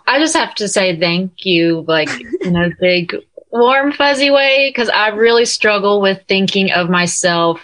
[0.06, 2.10] I just have to say thank you, like
[2.42, 3.14] in a big,
[3.50, 7.60] warm, fuzzy way, because I really struggle with thinking of myself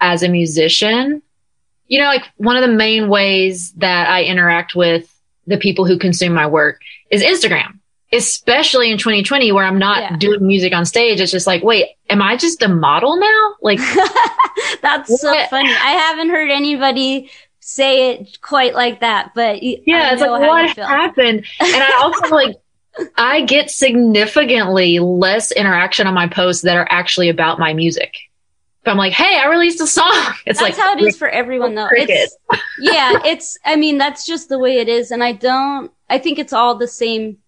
[0.00, 1.22] as a musician.
[1.86, 5.08] You know, like one of the main ways that I interact with
[5.46, 6.80] the people who consume my work
[7.10, 7.78] is Instagram,
[8.12, 10.16] especially in 2020 where I'm not yeah.
[10.16, 11.20] doing music on stage.
[11.20, 13.54] It's just like, wait, am I just a model now?
[13.62, 13.78] Like,
[14.82, 15.20] that's what?
[15.20, 15.70] so funny.
[15.70, 21.46] I haven't heard anybody say it quite like that, but yeah, it's like what happened.
[21.60, 22.56] And I also like,
[23.16, 28.14] I get significantly less interaction on my posts that are actually about my music.
[28.82, 30.12] If I'm like, hey, I released a song.
[30.44, 31.88] It's that's like how it is for everyone though.
[31.92, 32.36] It's,
[32.80, 35.12] yeah, it's I mean, that's just the way it is.
[35.12, 37.38] And I don't I think it's all the same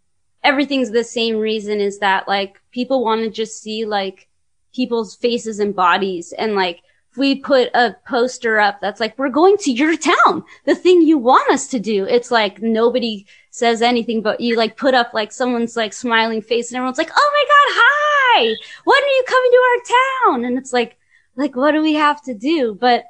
[0.45, 4.29] everything's the same reason is that like people want to just see like
[4.75, 6.83] people's faces and bodies and like
[7.15, 11.01] if we put a poster up that's like, we're going to your town, the thing
[11.01, 12.05] you want us to do.
[12.07, 16.71] It's like nobody says anything, but you like put up like someone's like smiling face
[16.71, 18.57] and everyone's like, Oh my God, hi.
[18.83, 20.45] When are you coming to our town?
[20.45, 20.97] And it's like,
[21.37, 22.75] like, what do we have to do?
[22.75, 23.05] But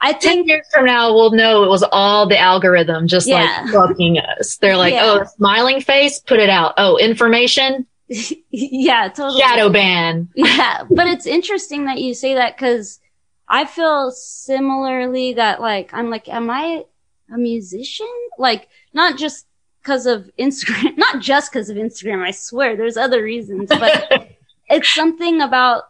[0.00, 3.62] I think 10 years from now, we'll know it was all the algorithm just yeah.
[3.64, 4.56] like fucking us.
[4.58, 5.20] They're like, yeah.
[5.20, 6.74] oh, smiling face, put it out.
[6.76, 7.86] Oh, information.
[8.50, 9.40] yeah, totally.
[9.40, 10.28] Shadow ban.
[10.36, 10.84] Yeah.
[10.90, 13.00] But it's interesting that you say that because
[13.48, 16.84] I feel similarly that like, I'm like, am I
[17.32, 18.06] a musician?
[18.38, 19.46] Like, not just
[19.82, 22.22] because of Instagram, not just because of Instagram.
[22.22, 24.28] I swear there's other reasons, but
[24.68, 25.84] it's something about,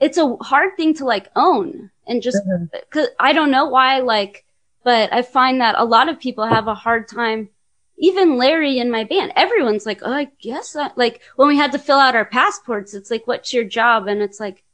[0.00, 2.64] it's a hard thing to like own and just, mm-hmm.
[2.90, 4.44] cause I don't know why, like,
[4.82, 7.50] but I find that a lot of people have a hard time
[8.00, 11.72] even Larry in my band, everyone's like, oh, I guess that, like, when we had
[11.72, 14.08] to fill out our passports, it's like, what's your job?
[14.08, 14.64] And it's like,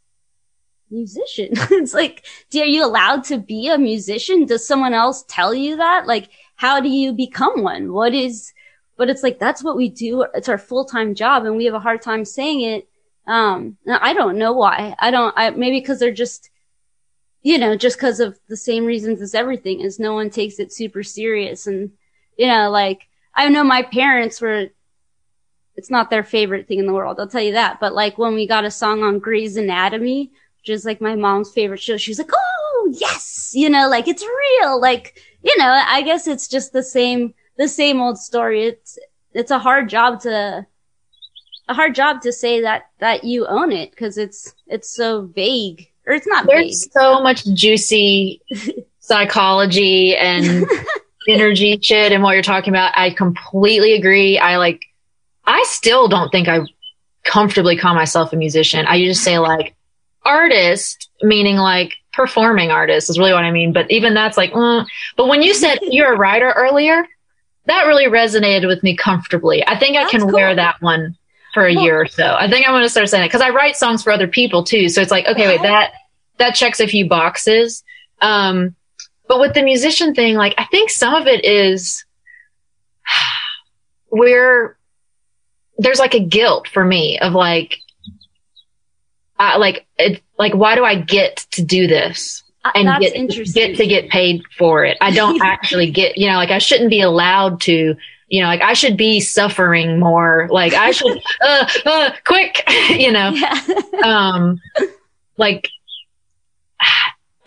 [0.91, 1.49] musician.
[1.55, 4.47] it's like, are you allowed to be a musician?
[4.47, 6.07] Does someone else tell you that?
[6.07, 7.93] Like, how do you become one?
[7.93, 8.53] What is,
[8.97, 10.25] but it's like, that's what we do.
[10.35, 12.89] It's our full-time job and we have a hard time saying it.
[13.27, 14.95] Um, I don't know why.
[14.99, 16.51] I don't, I, maybe cause they're just,
[17.43, 20.73] you know, just cause of the same reasons as everything is no one takes it
[20.73, 21.67] super serious.
[21.67, 21.93] And,
[22.37, 24.69] you know, like, I know my parents were,
[25.75, 27.19] it's not their favorite thing in the world.
[27.19, 27.81] I'll tell you that.
[27.81, 31.53] But like when we got a song on Grey's Anatomy, which is like my mom's
[31.53, 31.97] favorite show.
[31.97, 33.53] She's like, Oh, yes.
[33.55, 34.81] You know, like it's real.
[34.81, 38.67] Like, you know, I guess it's just the same, the same old story.
[38.67, 38.99] It's,
[39.33, 40.67] it's a hard job to,
[41.69, 45.89] a hard job to say that, that you own it because it's, it's so vague
[46.07, 46.93] or it's not There's vague.
[46.93, 48.41] so much juicy
[49.01, 50.67] psychology and
[51.29, 52.97] energy shit and what you're talking about.
[52.97, 54.39] I completely agree.
[54.39, 54.85] I like,
[55.45, 56.61] I still don't think I
[57.25, 58.87] comfortably call myself a musician.
[58.87, 59.75] I just say like,
[60.27, 63.73] artist, meaning like performing artist is really what I mean.
[63.73, 64.87] But even that's like, mm.
[65.17, 67.07] but when you said you're a writer earlier,
[67.67, 69.67] that really resonated with me comfortably.
[69.67, 70.33] I think I can cool.
[70.33, 71.17] wear that one
[71.57, 72.37] for a well, year or so.
[72.39, 74.63] I think I'm going to start saying it because I write songs for other people
[74.63, 74.91] too.
[74.91, 75.95] So it's like, okay, wait, that,
[76.37, 77.83] that checks a few boxes.
[78.21, 78.77] Um,
[79.27, 82.05] but with the musician thing, like I think some of it is
[84.09, 84.77] where
[85.79, 87.79] there's like a guilt for me of like,
[89.39, 93.55] uh, like it, like why do I get to do this uh, and That's get
[93.55, 94.99] get to get paid for it?
[95.01, 97.97] I don't actually get you know like I shouldn't be allowed to
[98.29, 103.13] you know like I should be suffering more like I should uh, uh quick you
[103.13, 103.61] know yeah.
[104.05, 104.61] um
[105.37, 105.69] like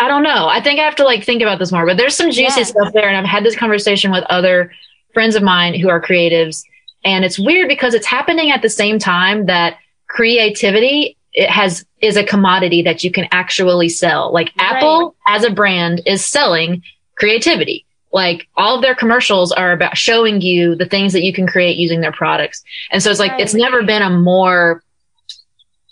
[0.01, 0.47] I don't know.
[0.47, 2.63] I think I have to like think about this more, but there's some juicy yeah.
[2.63, 3.09] stuff there.
[3.09, 4.71] And I've had this conversation with other
[5.13, 6.63] friends of mine who are creatives.
[7.03, 12.17] And it's weird because it's happening at the same time that creativity it has is
[12.17, 14.33] a commodity that you can actually sell.
[14.33, 14.75] Like right.
[14.75, 16.81] Apple as a brand is selling
[17.17, 17.85] creativity.
[18.11, 21.77] Like all of their commercials are about showing you the things that you can create
[21.77, 22.63] using their products.
[22.91, 23.41] And so it's like right.
[23.41, 24.83] it's never been a more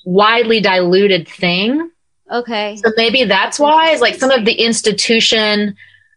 [0.06, 1.92] widely diluted thing.
[2.32, 2.78] Okay.
[2.78, 5.76] So maybe that's why is like some of the institution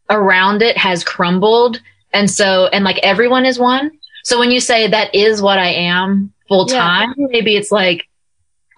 [0.08, 1.80] around it has crumbled.
[2.12, 3.90] And so and like everyone is one.
[4.24, 7.26] So when you say that is what I am full time, yeah.
[7.30, 8.08] maybe it's like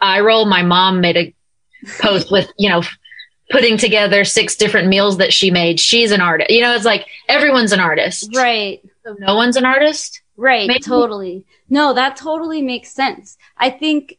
[0.01, 0.45] I roll.
[0.45, 1.35] My mom made a
[2.01, 2.83] post with, you know,
[3.51, 5.79] putting together six different meals that she made.
[5.79, 6.51] She's an artist.
[6.51, 8.31] You know, it's like everyone's an artist.
[8.35, 8.83] Right.
[9.05, 10.23] So no one's an artist.
[10.37, 10.67] Right.
[10.67, 10.81] Maybe.
[10.81, 11.45] Totally.
[11.69, 13.37] No, that totally makes sense.
[13.57, 14.19] I think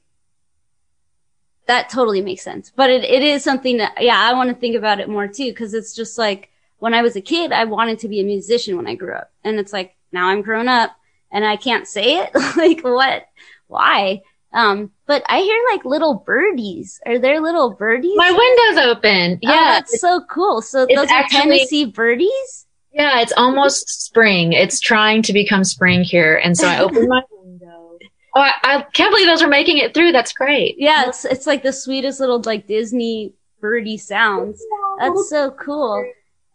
[1.65, 2.71] that totally makes sense.
[2.75, 5.53] But it, it is something that, yeah, I want to think about it more too.
[5.53, 8.77] Cause it's just like when I was a kid, I wanted to be a musician
[8.77, 9.31] when I grew up.
[9.43, 10.95] And it's like now I'm grown up
[11.31, 12.31] and I can't say it.
[12.57, 13.27] like what?
[13.67, 14.21] Why?
[14.51, 16.99] Um, but I hear like little birdies.
[17.05, 18.15] Are there little birdies?
[18.15, 19.39] My window's open.
[19.41, 19.51] Yeah.
[19.51, 20.61] Oh, that's so cool.
[20.61, 22.65] So those actually, are Tennessee birdies?
[22.93, 24.53] Yeah, it's almost spring.
[24.53, 26.37] It's trying to become spring here.
[26.37, 27.97] And so I opened my window.
[28.35, 30.11] Oh, I, I, can't believe those are making it through.
[30.11, 30.75] That's great.
[30.77, 34.63] Yeah, it's it's like the sweetest little like Disney birdie sounds.
[34.99, 36.05] That's so cool.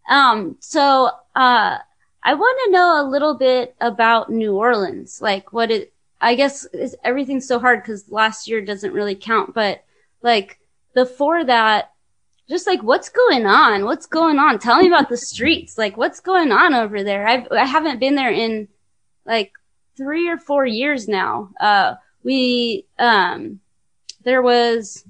[0.09, 1.79] Um, so uh
[2.23, 5.21] I want to know a little bit about New Orleans.
[5.21, 6.67] Like what it I guess
[7.05, 9.85] everything's so hard because last year doesn't really count, but
[10.23, 10.59] like
[10.95, 11.93] before that,
[12.49, 13.85] just like what's going on?
[13.85, 14.59] What's going on?
[14.59, 15.79] Tell me about the streets.
[15.79, 17.27] Like what's going on over there?
[17.27, 18.69] I've, I haven't been there in
[19.25, 19.53] like
[19.97, 21.51] three or four years now.
[21.61, 23.61] Uh, we, um,
[24.25, 25.05] there was,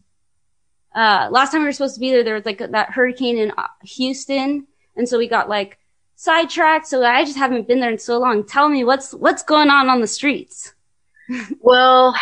[0.94, 3.52] uh, last time we were supposed to be there, there was like that hurricane in
[3.56, 4.66] uh, Houston.
[4.96, 5.78] And so we got like
[6.16, 6.88] sidetracked.
[6.88, 8.44] So I just haven't been there in so long.
[8.44, 10.74] Tell me what's, what's going on on the streets
[11.60, 12.14] well,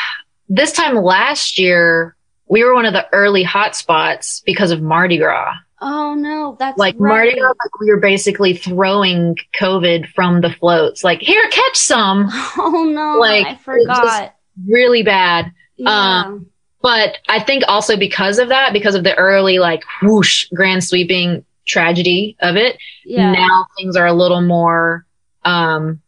[0.49, 2.17] this time last year,
[2.49, 5.55] we were one of the early hotspots because of Mardi Gras.
[5.81, 7.09] Oh no, that's like right.
[7.09, 7.49] Mardi Gras.
[7.49, 11.05] Like we were basically throwing COVID from the floats.
[11.05, 12.29] Like here, catch some.
[12.59, 14.35] Oh no, like I forgot.
[14.67, 15.53] Really bad.
[15.77, 16.23] Yeah.
[16.25, 16.47] Um,
[16.81, 21.45] but I think also because of that, because of the early like whoosh grand sweeping
[21.67, 23.33] tragedy of it, yeah.
[23.33, 25.05] now things are a little more
[25.45, 26.01] um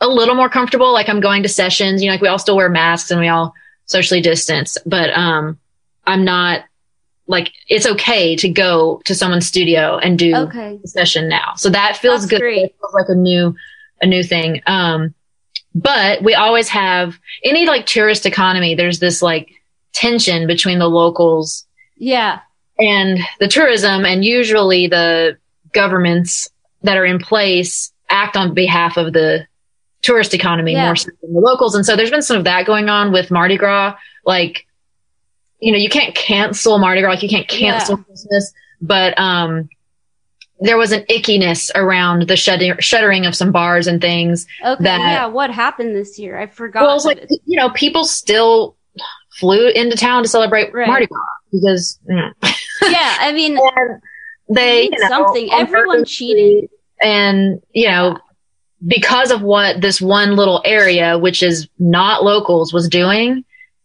[0.00, 0.92] a little more comfortable.
[0.92, 3.28] Like I'm going to sessions, you know, like we all still wear masks and we
[3.28, 3.54] all
[3.86, 5.58] socially distance, but, um,
[6.06, 6.64] I'm not
[7.26, 10.80] like, it's okay to go to someone's studio and do okay.
[10.82, 11.54] a session now.
[11.56, 12.40] So that feels That's good.
[12.40, 12.64] Great.
[12.64, 13.54] It feels like a new,
[14.00, 14.62] a new thing.
[14.66, 15.14] Um,
[15.74, 18.74] but we always have any like tourist economy.
[18.74, 19.50] There's this like
[19.92, 21.66] tension between the locals.
[21.96, 22.40] Yeah.
[22.78, 25.36] And the tourism and usually the
[25.72, 26.48] governments
[26.82, 29.46] that are in place act on behalf of the
[30.08, 30.86] tourist economy yeah.
[30.86, 31.74] more so than the locals.
[31.74, 33.94] And so there's been some of that going on with Mardi Gras.
[34.24, 34.66] Like,
[35.60, 38.04] you know, you can't cancel Mardi Gras, like you can't cancel yeah.
[38.04, 39.68] Christmas, but, um,
[40.60, 44.46] there was an ickiness around the shutter- shuttering of some bars and things.
[44.64, 45.26] Okay, that, yeah.
[45.26, 46.36] What happened this year?
[46.36, 46.82] I forgot.
[46.82, 47.30] Well, it's like it.
[47.44, 48.76] you know, people still
[49.38, 50.88] flew into town to celebrate right.
[50.88, 52.00] Mardi Gras because.
[52.10, 52.32] Mm.
[52.82, 53.56] yeah, I mean,
[54.48, 55.48] they you know, something.
[55.52, 56.68] Everyone cheated,
[57.00, 58.18] and you know, yeah
[58.86, 63.44] because of what this one little area, which is not locals, was doing,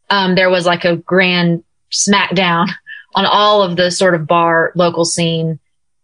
[0.09, 2.67] um, there was like a grand smackdown
[3.15, 5.59] on all of the sort of bar local scene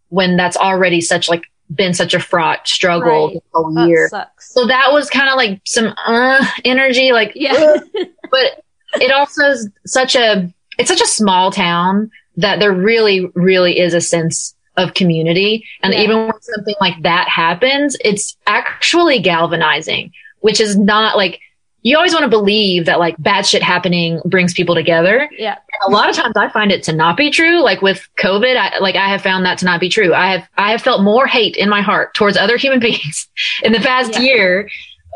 [0.08, 3.34] when that's already such like been such a fraught struggle right.
[3.34, 4.08] the whole that year.
[4.08, 4.52] Sucks.
[4.52, 7.76] So that was kind of like some uh energy, like yeah.
[8.30, 13.78] but it also is such a it's such a small town that there really, really
[13.78, 15.64] is a sense of community.
[15.82, 16.00] And yeah.
[16.00, 21.40] even when something like that happens, it's actually galvanizing, which is not like,
[21.82, 25.30] you always want to believe that like bad shit happening brings people together.
[25.38, 25.52] Yeah.
[25.52, 27.62] And a lot of times I find it to not be true.
[27.62, 30.12] Like with COVID, I, like I have found that to not be true.
[30.12, 33.28] I have, I have felt more hate in my heart towards other human beings
[33.62, 34.20] in the past yeah.
[34.20, 34.70] year,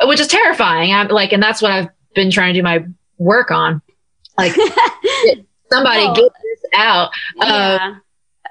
[0.04, 0.92] which is terrifying.
[0.92, 2.84] I'm like, and that's what I've been trying to do my
[3.18, 3.82] work on.
[4.38, 4.52] Like
[5.70, 6.14] somebody oh.
[6.14, 7.10] get this out.
[7.36, 7.78] Yeah.
[7.80, 7.94] Uh,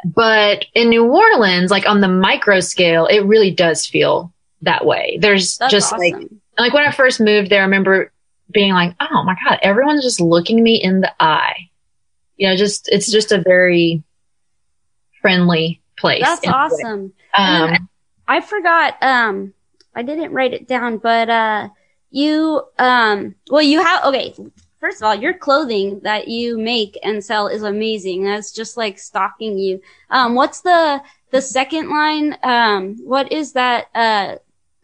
[0.05, 5.17] but in New Orleans, like on the micro scale, it really does feel that way.
[5.21, 5.99] There's That's just awesome.
[5.99, 8.11] like, like when I first moved there, I remember
[8.51, 11.69] being like, oh my God, everyone's just looking me in the eye.
[12.37, 14.03] You know, just, it's just a very
[15.21, 16.23] friendly place.
[16.23, 17.13] That's awesome.
[17.33, 17.89] Um,
[18.27, 19.53] I forgot, um,
[19.95, 21.69] I didn't write it down, but, uh,
[22.11, 24.35] you, um, well, you have, okay,
[24.83, 28.25] first of all, your clothing that you make and sell is amazing.
[28.25, 29.81] That's just like stalking you.
[30.09, 32.37] Um, what's the, the second line?
[32.43, 34.35] Um, what is that, uh,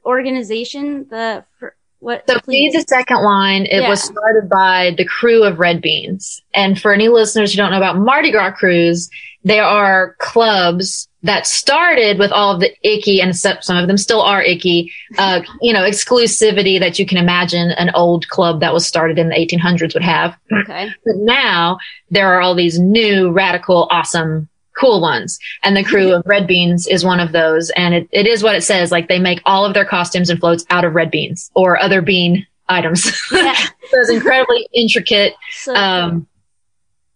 [0.06, 1.06] organization?
[1.10, 2.24] The, for, what?
[2.30, 2.72] So please.
[2.72, 3.64] the second line.
[3.66, 3.90] It yeah.
[3.90, 6.42] was started by the Krewe of Red Beans.
[6.54, 9.10] And for any listeners who don't know about Mardi Gras crews,
[9.44, 14.22] they are clubs that started with all of the icky and some of them still
[14.22, 18.88] are icky, uh, you know, exclusivity that you can imagine an old club that was
[18.88, 20.38] started in the 1800s would have.
[20.52, 20.90] Okay.
[21.06, 21.78] But now
[22.10, 25.38] there are all these new, radical, awesome, cool ones.
[25.62, 27.70] And the Krewe of Red Beans is one of those.
[27.72, 28.92] And it, it is what it says.
[28.92, 32.02] Like they make all of their costumes and floats out of red beans or other
[32.02, 33.12] bean items.
[33.32, 33.56] Yeah.
[33.92, 36.28] Those incredibly intricate, so um.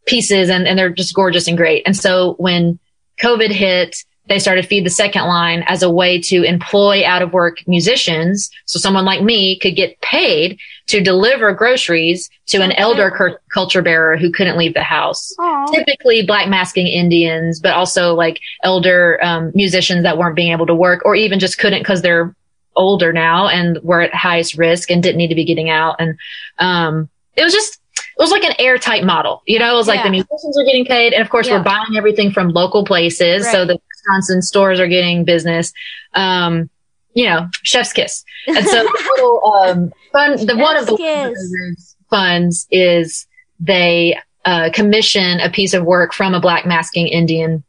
[0.06, 1.84] Pieces and, and they're just gorgeous and great.
[1.86, 2.80] And so when
[3.22, 7.34] COVID hit, they started Feed the Second Line as a way to employ out of
[7.34, 8.50] work musicians.
[8.66, 13.82] So someone like me could get paid to deliver groceries to an elder cur- culture
[13.82, 15.36] bearer who couldn't leave the house.
[15.40, 15.66] Aw.
[15.74, 20.76] Typically black masking Indians, but also like elder um, musicians that weren't being able to
[20.76, 22.34] work or even just couldn't because they're
[22.78, 25.98] older now and were at highest risk and didn't need to be getting out.
[26.00, 26.18] And,
[26.60, 27.82] um, it was just,
[28.18, 30.04] it was like an airtight model, you know, it was like Yeah.
[30.04, 31.14] the musicians are getting paid.
[31.14, 31.58] And of course Yeah.
[31.58, 33.50] we're buying everything from local places.
[33.52, 33.68] So Right.
[33.70, 35.74] the Wisconsin stores are getting business.
[36.14, 36.70] Um,
[37.16, 38.24] you know, chef's kiss.
[38.48, 41.76] And so the little, um, fun, the one of the
[42.10, 43.28] funds is
[43.60, 47.64] they, uh, commission a piece of work from a black masking Indian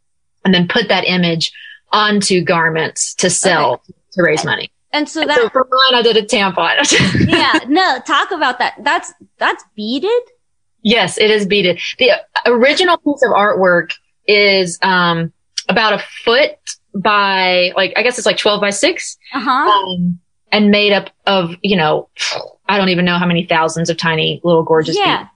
[0.44, 1.52] and then put that image
[1.92, 3.82] onto garments to sell
[4.12, 4.70] to raise money.
[4.92, 7.28] And so So that, for mine, I did a tampon.
[7.28, 8.74] yeah, no, talk about that.
[8.82, 10.10] That's, that's beaded.
[10.84, 11.80] Yes, it is beaded.
[11.98, 12.12] The
[12.46, 13.90] original piece of artwork
[14.28, 15.32] is, um,
[15.68, 16.52] about a foot
[16.94, 19.16] by like, I guess it's like 12 by six.
[19.32, 19.50] Uh huh.
[19.70, 20.20] Um,
[20.52, 22.08] and made up of, you know,
[22.68, 25.18] I don't even know how many thousands of tiny little gorgeous Yeah.
[25.24, 25.30] beads.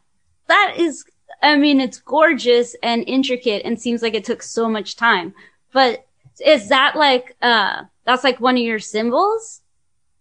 [0.47, 1.05] That is,
[1.43, 5.35] I mean, it's gorgeous and intricate and seems like it took so much time.
[5.73, 6.07] But
[6.45, 9.61] is that like, uh, that's like one of your symbols?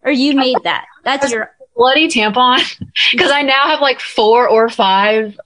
[0.03, 0.85] Or you made that?
[1.03, 2.59] That's your, Bloody tampon.
[3.17, 5.39] Cause I now have like four or five.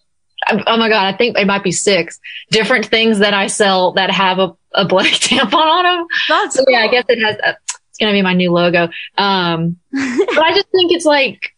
[0.50, 1.14] Oh my God.
[1.14, 2.20] I think it might be six
[2.50, 6.08] different things that I sell that have a, a bloody tampon on them.
[6.28, 7.58] that's So yeah, I guess it has, a,
[7.90, 8.90] it's going to be my new logo.
[9.18, 11.54] Um, but I just think it's like,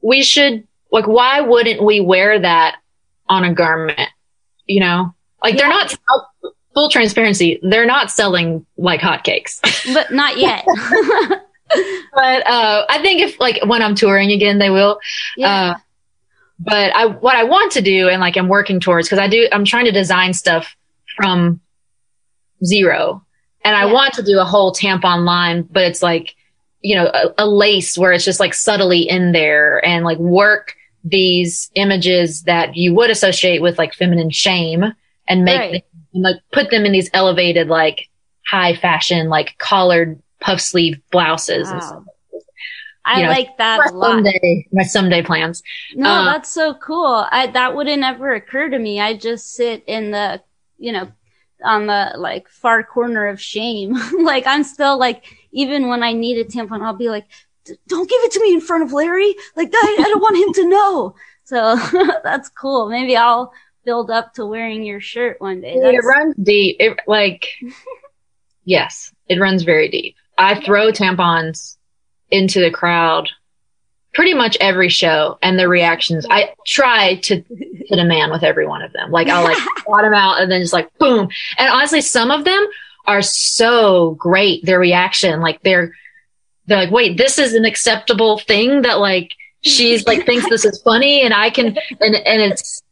[0.00, 2.76] we should, like, why wouldn't we wear that
[3.28, 4.08] on a garment?
[4.66, 5.94] You know, like they're not,
[6.74, 9.60] full transparency, they're not selling like hotcakes.
[9.94, 10.64] but not yet.
[12.14, 14.98] But, uh, I think if like when I'm touring again, they will.
[15.36, 15.72] yeah.
[15.72, 15.78] Uh,
[16.58, 19.48] but I, what I want to do and like I'm working towards, cause I do,
[19.50, 20.76] I'm trying to design stuff
[21.16, 21.60] from
[22.64, 23.24] zero
[23.64, 23.92] and I Yeah.
[23.92, 26.34] want to do a whole tampon line, but it's like,
[26.80, 30.74] you know, a, a lace where it's just like subtly in there and like work
[31.02, 34.84] these images that you would associate with like feminine shame
[35.28, 35.72] and make Right.
[35.72, 35.82] them,
[36.14, 38.08] and, like put them in these elevated, like
[38.46, 41.86] high fashion, like collared puff sleeve blouses and Wow.
[41.88, 42.04] stuff.
[43.06, 44.10] I you know, like that a lot.
[44.14, 45.62] someday, my someday plans.
[45.94, 47.26] No, Uh, that's so cool.
[47.30, 48.98] I, that wouldn't ever occur to me.
[49.00, 50.40] I just sit in the,
[50.78, 51.12] you know,
[51.62, 53.94] on the like far corner of shame.
[54.24, 57.26] like I'm still like, even when I need a tampon, I'll be like,
[57.88, 59.34] don't give it to me in front of Larry.
[59.54, 61.14] Like I, I don't want him to know.
[61.46, 61.76] So
[62.24, 62.88] that's cool.
[62.88, 63.52] Maybe I'll
[63.84, 65.74] build up to wearing your shirt one day.
[65.74, 66.76] it runs deep.
[66.80, 67.48] It like,
[68.64, 70.16] yes, it runs very deep.
[70.36, 71.76] I throw tampons
[72.30, 73.30] into the crowd
[74.14, 76.24] pretty much every show and the reactions.
[76.30, 79.10] I try to hit a man with every one of them.
[79.10, 81.28] Like I'll like swat them out and then just like boom.
[81.58, 82.66] And honestly, some of them
[83.06, 84.64] are so great.
[84.64, 85.92] Their reaction, like they're,
[86.66, 89.32] they're like, wait, this is an acceptable thing that like
[89.62, 92.82] she's like thinks this is funny and I can, and, and it's,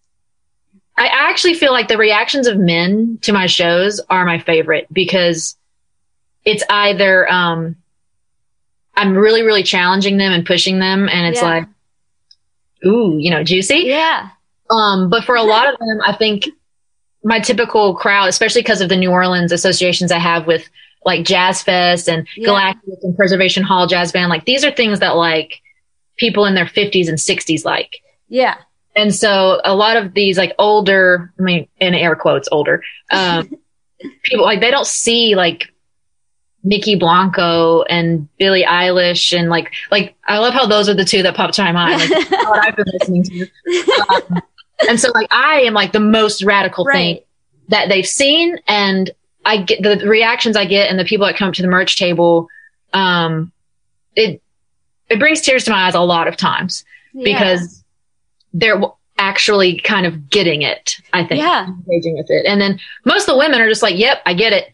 [0.99, 5.57] I actually feel like the reactions of men to my shows are my favorite because
[6.45, 7.77] it's either, um,
[8.95, 11.49] I'm really, really challenging them and pushing them and it's Yeah.
[11.49, 11.67] like,
[12.87, 13.83] ooh, you know, juicy.
[13.87, 14.29] yeah.
[14.71, 16.49] Um, but for a lot of them, I think
[17.25, 20.69] my typical crowd, especially because of the New Orleans associations I have with
[21.05, 22.47] like Jazz Fest and Yeah.
[22.47, 25.61] Galactic and Preservation Hall Jazz Band, like these are things that like
[26.17, 27.97] people in their 50s and 60s like.
[28.29, 28.57] Yeah.
[28.95, 33.51] And so a lot of these like older, I mean, in air quotes, older, um,
[34.25, 35.72] people like they don't see like
[36.65, 41.23] Mykki Blanco and Billie Eilish and like, like I love how those are the two
[41.25, 42.01] that pop to my mind.
[42.11, 43.49] Like, what I've been listening to.
[44.11, 44.43] Um,
[44.89, 47.21] and so like I am like the most radical thing
[47.69, 49.11] that they've seen and
[49.45, 51.97] I get the reactions I get and the people that come up to the merch
[51.99, 52.49] table.
[52.93, 53.51] Um,
[54.15, 54.41] it,
[55.09, 57.25] it brings tears to my eyes a lot of times Yeah.
[57.25, 57.83] because
[58.53, 58.81] they're
[59.19, 61.41] actually kind of getting it, I think.
[61.41, 61.67] Yeah.
[61.67, 62.47] Engaging with it.
[62.47, 64.73] And then most of the women are just like, yep, I get it.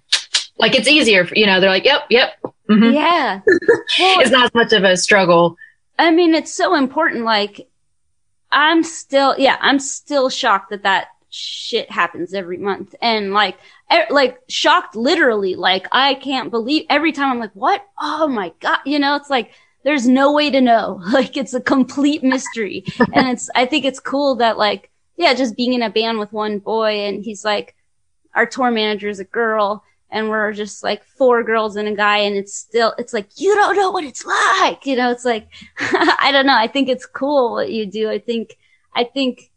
[0.58, 2.32] Like it's easier, for, you know, they're like, yep, yep.
[2.68, 2.92] mhm.
[2.94, 3.40] Yeah.
[3.98, 5.56] Well, It's not as much of a struggle.
[5.98, 7.24] I mean, it's so important.
[7.24, 7.68] Like,
[8.52, 12.94] I'm still, yeah, I'm still shocked that that shit happens every month.
[13.02, 13.56] And like,
[13.92, 15.54] e- like shocked literally.
[15.54, 17.84] Like, I can't believe every time I'm like, what?
[18.00, 18.78] Oh my God.
[18.84, 19.52] You know, it's like,
[19.84, 21.00] there's no way to know.
[21.12, 22.84] Like, it's a complete mystery.
[23.14, 26.32] and it's, I think it's cool that like, yeah, just being in a band with
[26.32, 27.74] one boy and he's like,
[28.34, 32.18] our tour manager is a girl and we're just like four girls and a guy
[32.18, 34.86] and it's still, it's like, you don't know what it's like.
[34.86, 35.48] You know, it's like,
[35.80, 36.56] I don't know.
[36.56, 38.10] I think it's cool what you do.
[38.10, 38.56] I think,
[38.94, 39.50] I think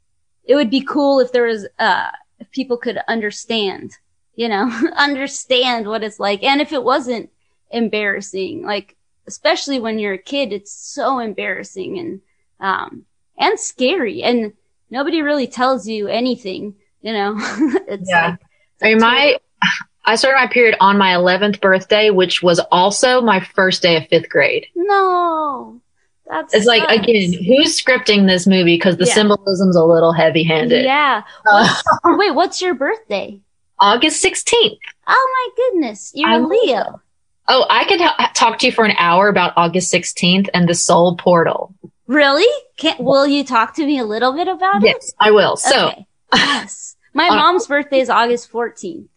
[0.43, 3.97] it would be cool if there was, uh, if people could understand
[4.35, 6.43] you know, understand what it's like.
[6.43, 7.29] And if it wasn't
[7.69, 8.95] embarrassing, like,
[9.27, 12.21] especially when you're a kid, it's so embarrassing and,
[12.59, 13.05] um,
[13.37, 14.23] and scary.
[14.23, 14.53] And
[14.89, 17.35] nobody really tells you anything, you know,
[17.87, 18.29] it's Yeah.
[18.29, 18.39] like,
[18.81, 19.37] I mean, my,
[20.05, 24.07] I started my period on my 11th birthday, which was also my first day of
[24.07, 24.65] fifth grade.
[24.75, 25.79] no,
[26.29, 28.77] that's, It's like, again, who's scripting this movie?
[28.79, 29.13] Cause the Yeah.
[29.13, 30.85] symbolism's a little heavy handed.
[30.85, 31.23] Yeah.
[31.45, 31.75] Uh,
[32.17, 33.39] Wait, what's your birthday?
[33.79, 34.77] August 16th.
[35.07, 36.11] Oh my goodness.
[36.15, 37.01] You're I'm a Leo.
[37.49, 40.73] Oh, I could ha- talk to you for an hour about August 16th and the
[40.75, 41.73] soul portal.
[42.07, 42.47] Really?
[42.77, 44.87] Can will you talk to me a little bit about it?
[44.87, 45.57] Yes, I will.
[45.57, 46.05] So, Okay.
[46.33, 46.95] yes.
[47.13, 49.07] My Uh, mom's birthday is August 14th.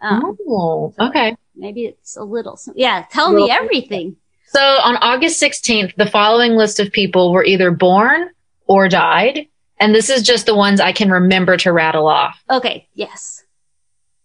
[0.00, 1.36] Um, oh, okay.
[1.54, 2.58] maybe it's a little.
[2.74, 3.04] Yeah.
[3.10, 4.16] Tell me everything.
[4.48, 8.30] So on August 16th, the following list of people were either born
[8.66, 9.48] or died.
[9.78, 12.42] And this is just the ones I can remember to rattle off.
[12.48, 12.88] Okay.
[12.94, 13.42] Yes.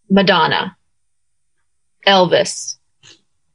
[0.10, 0.76] Madonna,
[2.06, 2.78] Elvis,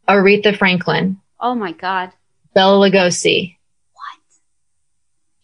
[0.09, 2.13] Aretha Franklin, Oh my God.
[2.55, 3.57] Bela Lugosi.
[3.93, 4.21] What?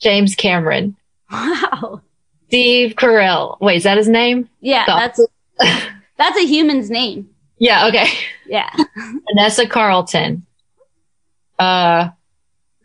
[0.00, 0.96] James Cameron,
[1.30, 2.00] Wow.
[2.48, 3.58] Steve Carell.
[3.60, 4.48] Wait, is that his name?
[4.60, 4.84] Yeah.
[4.84, 5.14] Stop.
[5.58, 5.86] That's,
[6.22, 7.28] that's a human's name.
[7.58, 8.06] Yeah, okay.
[8.46, 8.70] Yeah.
[9.28, 10.46] Vanessa Carlton.
[11.58, 12.10] Uh,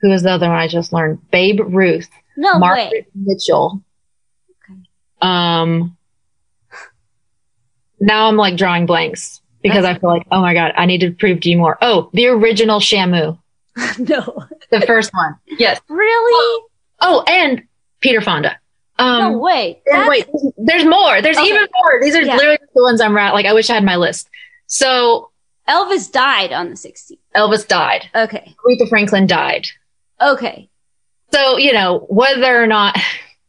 [0.01, 1.19] who is the other one I just learned?
[1.31, 2.09] Babe Ruth.
[2.35, 3.07] No Margaret way.
[3.15, 3.83] Mitchell.
[4.69, 4.79] Okay.
[5.21, 5.97] Um,
[7.99, 11.11] now I'm like drawing blanks because I feel like, oh my God, I need to
[11.11, 11.77] prove to you more.
[11.81, 13.37] Oh, the original Shamu,
[13.99, 14.45] no.
[14.71, 15.35] the first one.
[15.59, 15.79] Yes.
[15.89, 16.63] Really?
[17.01, 17.63] Oh, and
[17.99, 18.57] Peter Fonda.
[18.99, 19.81] Um, no way.
[19.85, 20.27] and wait,
[20.57, 21.21] there's more.
[21.21, 21.47] There's Okay.
[21.47, 21.99] even more.
[22.01, 22.35] These are Yeah.
[22.35, 24.27] literally the ones I'm ra- like, I wish I had my list.
[24.65, 25.29] So
[25.67, 27.19] Elvis died on the 16th.
[27.35, 28.09] Elvis died.
[28.15, 28.55] Okay.
[28.65, 29.67] Aretha Franklin died.
[30.21, 30.69] Okay.
[31.31, 32.97] So, you know, whether or not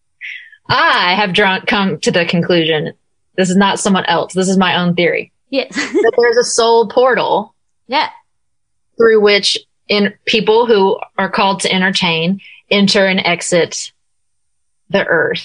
[0.69, 2.93] I have drawn, come to the conclusion,
[3.37, 4.35] this is not someone else.
[4.35, 5.33] This is my own theory.
[5.51, 5.75] Yes.
[5.75, 7.55] that there's a soul portal
[7.87, 8.11] yeah.
[8.99, 9.57] through which
[9.89, 12.41] in people who are called to entertain
[12.71, 13.93] enter and exit
[14.91, 15.45] the earth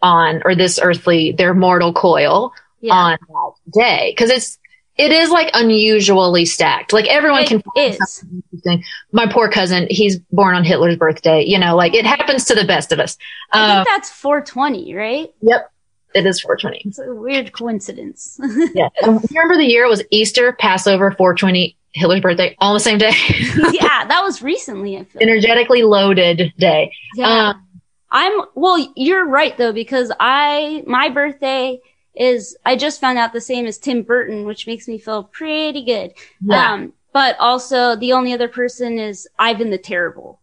[0.00, 2.94] on, or this earthly, their mortal coil Yeah.
[2.94, 4.14] on that day.
[4.18, 4.58] Cause it's,
[4.98, 6.92] it is like unusually stacked.
[6.92, 8.24] Like everyone It can find is.
[8.52, 8.84] interesting.
[9.10, 11.44] My poor cousin, he's born on Hitler's birthday.
[11.44, 13.16] You know, like it happens to the best of us.
[13.52, 15.32] I Uh, think that's 420, right?
[15.40, 15.70] yep.
[16.14, 16.82] It is 420.
[16.84, 18.38] It's a weird coincidence.
[18.74, 18.88] Yeah.
[19.02, 23.12] Remember the year it was Easter, Passover, 420, Hitler's birthday, all the same day?
[23.72, 25.06] yeah, that was recently.
[25.20, 26.92] Energetically loaded day.
[27.14, 27.50] Yeah.
[27.50, 27.66] Um,
[28.12, 31.80] I'm, well, you're right though, because I, my birthday
[32.14, 35.84] is, I just found out the same as Tim Burton, which makes me feel pretty
[35.84, 36.12] good.
[36.44, 36.72] yeah.
[36.74, 40.40] Um, but also the only other person is Ivan the Terrible.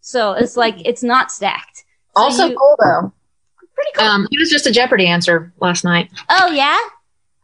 [0.00, 1.84] So it's like, it's not stacked.
[2.16, 3.12] So also you- cool though.
[3.74, 4.06] pretty cool.
[4.06, 6.10] Um, he was just a Jeopardy answer last night.
[6.30, 6.78] oh yeah?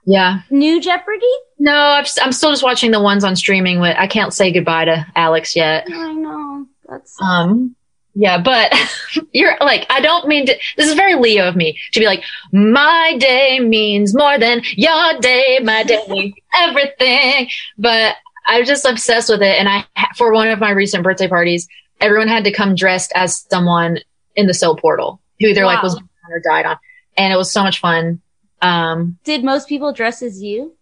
[0.07, 0.41] Yeah.
[0.51, 1.27] New Jeopardy?
[1.59, 4.53] No, I've, s- I'm still just watching the ones on streaming with, I can't say
[4.53, 5.87] goodbye to Alex yet.
[5.93, 6.67] I know.
[6.89, 7.76] That's, Um,
[8.17, 8.73] yeah, but
[9.33, 12.25] you're like, I don't mean to, this is very Leo of me to be like,
[12.53, 17.49] my day means more than your day, my day means everything.
[17.79, 19.59] But I'm just obsessed with it.
[19.59, 19.85] And I,
[20.17, 21.69] for one of my recent birthday parties,
[22.01, 23.99] everyone had to come dressed as someone
[24.35, 26.77] in the soul portal who either like was born or died on.
[27.17, 28.21] And it was so much fun.
[28.63, 30.77] Um, did most people dress as you?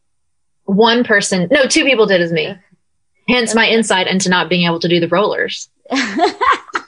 [0.65, 2.55] one person, no, two people did as me.
[3.29, 5.69] Hence my insight into not being able to do the rollers.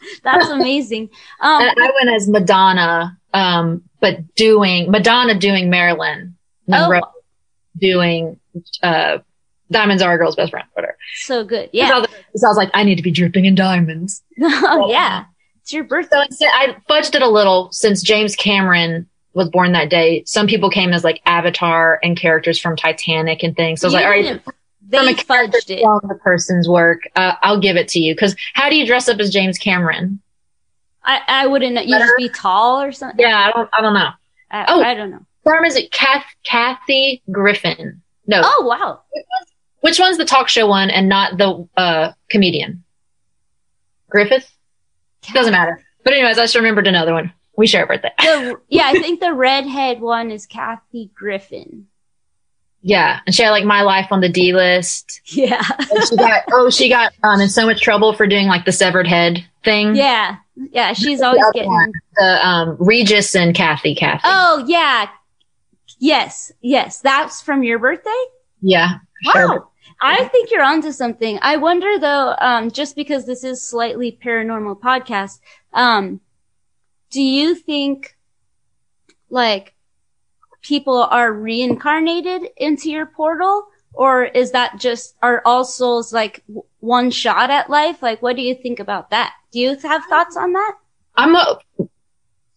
[0.22, 1.10] That's amazing.
[1.40, 6.36] Um, And I went as Madonna, um, but doing Madonna doing Marilyn
[6.66, 7.12] Monroe oh,
[7.78, 8.38] doing
[8.82, 9.18] uh,
[9.70, 10.96] Diamonds Are a Girl's Best Friend, whatever.
[11.16, 11.70] so good.
[11.72, 11.88] Yeah.
[11.88, 12.06] Yeah.
[12.36, 14.22] So I was like, I need to be dripping in diamonds.
[14.40, 15.24] oh, yeah.
[15.62, 16.22] It's your birthday.
[16.30, 20.22] So I fudged it a little since James Cameron was born that day.
[20.24, 23.80] Some people came as like Avatar and characters from Titanic and things.
[23.80, 24.42] So I was You like, all right,
[24.90, 26.08] didn't- from they a fudged it.
[26.08, 28.14] the person's work, uh, I'll give it to you.
[28.14, 30.20] Because how do you dress up as James Cameron?
[31.04, 31.86] I, I wouldn't.
[31.86, 33.20] You just be tall or something.
[33.20, 34.10] Yeah, I don't, I don't know.
[34.50, 34.82] I, Oh.
[34.82, 35.24] I don't know.
[35.46, 38.02] Term is it Kath, Kathy Griffin?
[38.26, 39.02] No, Oh, wow.
[39.82, 42.82] which one's the talk show one and not the uh, comedian?
[44.10, 44.50] Griffith?
[45.32, 45.80] Doesn't matter.
[46.04, 47.32] But anyways, I just remembered another one.
[47.56, 48.10] We share a birthday.
[48.18, 51.86] The, yeah, I think the redhead one is Kathy Griffin.
[52.86, 55.20] Yeah, and she had like my life on the D list.
[55.26, 55.60] Yeah.
[56.08, 59.08] She got oh, she got um in so much trouble for doing like the severed
[59.08, 59.96] head thing.
[59.96, 60.36] Yeah.
[60.54, 60.92] Yeah.
[60.92, 61.68] She's always other getting.
[61.68, 63.96] one, the um Regis and Kathy.
[63.96, 64.22] Kathy.
[64.24, 65.08] Oh, yeah.
[65.98, 66.52] Yes.
[66.60, 67.00] Yes.
[67.00, 68.24] That's from your birthday?
[68.60, 68.98] yeah.
[69.24, 69.32] Wow.
[69.32, 69.68] Sure.
[70.00, 71.40] I think you're onto something.
[71.42, 75.40] I wonder though, um, just because this is slightly paranormal podcast,
[75.72, 76.20] um,
[77.10, 78.16] do you think
[79.28, 79.74] like
[80.66, 83.68] people are reincarnated into your portal?
[83.92, 86.42] Or is that just, are all souls like
[86.80, 88.02] one shot at life?
[88.02, 89.32] Like, what do you think about that?
[89.52, 90.74] Do you have thoughts on that?
[91.16, 91.58] I'm a,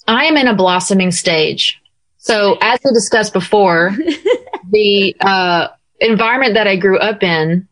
[0.07, 1.80] I am in a blossoming stage.
[2.18, 3.95] So as we discussed before,
[4.72, 5.68] the, uh,
[6.01, 7.68] environment that I grew up in,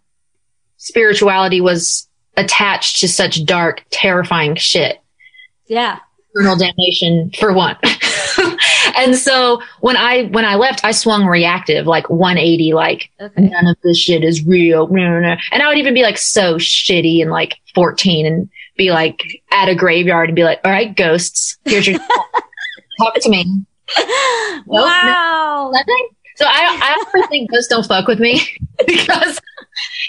[0.77, 2.07] spirituality was
[2.37, 4.99] attached to such dark, terrifying shit.
[5.65, 5.99] Yeah.
[6.33, 7.77] Eternal damnation for one.
[8.97, 13.41] and so when I when I left, I swung reactive, like 180, like Okay.
[13.43, 14.87] none of this shit is real.
[14.87, 19.21] And I would even be like so shitty and like 14 and be like
[19.51, 21.99] at a graveyard and be like, all right, ghosts, here's your
[22.99, 23.45] talk to me.
[24.65, 25.71] wow.
[25.73, 26.07] Nothing.
[26.35, 28.41] So I, I actually think ghosts don't fuck with me
[28.85, 29.39] because,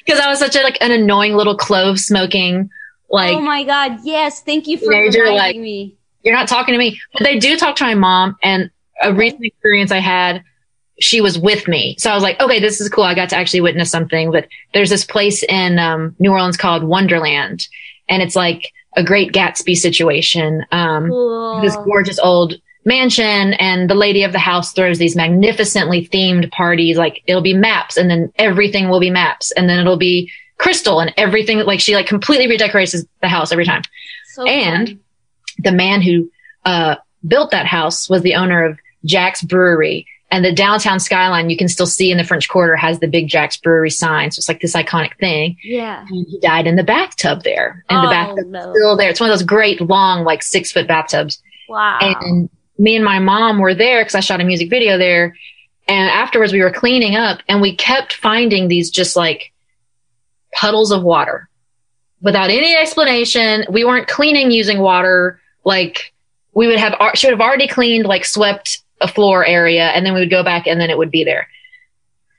[0.04, 2.68] because I was such a, like an annoying little clove smoking,
[3.10, 3.98] like, oh my God.
[4.04, 4.42] Yes.
[4.42, 5.96] Thank you for Teenager, reminding like- me.
[6.22, 7.00] you're not talking to me.
[7.14, 8.70] But they do talk to my mom and
[9.00, 10.42] a recent experience I had,
[11.00, 11.94] she was with me.
[11.98, 13.04] So I was like, okay, this is cool.
[13.04, 16.82] I got to actually witness something, but there's this place in, um, New Orleans called
[16.82, 17.68] Wonderland
[18.08, 20.64] and it's like a great Gatsby situation.
[20.72, 21.60] Um, Cool.
[21.60, 26.96] this gorgeous old mansion and the lady of the house throws these magnificently themed parties.
[26.96, 30.98] Like it'll be maps and then everything will be maps and then it'll be crystal
[30.98, 31.58] and everything.
[31.60, 33.82] Like she like completely redecorates the house every time
[34.34, 35.00] So and fun.
[35.58, 36.30] the man who
[36.64, 36.96] uh,
[37.26, 40.06] built that house was the owner of Jax Brewery.
[40.30, 43.28] And the downtown skyline you can still see in the French Quarter has the big
[43.28, 44.30] Jax Brewery sign.
[44.30, 45.56] So it's like this iconic thing.
[45.64, 46.04] Yeah.
[46.06, 47.82] And he died in the bathtub there.
[47.88, 48.72] And the Oh, bathtub no.
[48.74, 49.08] still there.
[49.08, 51.42] It's one of those great long, like six foot bathtubs.
[51.68, 51.98] Wow.
[52.02, 55.34] And me and my mom were there because I shot a music video there.
[55.88, 59.54] And afterwards we were cleaning up and we kept finding these just like
[60.54, 61.48] puddles of water
[62.20, 63.64] without any explanation.
[63.70, 65.40] We weren't cleaning using water.
[65.64, 66.12] Like
[66.52, 70.20] we would have, should have already cleaned, like swept a floor area and then we
[70.20, 71.48] would go back and then it would be there.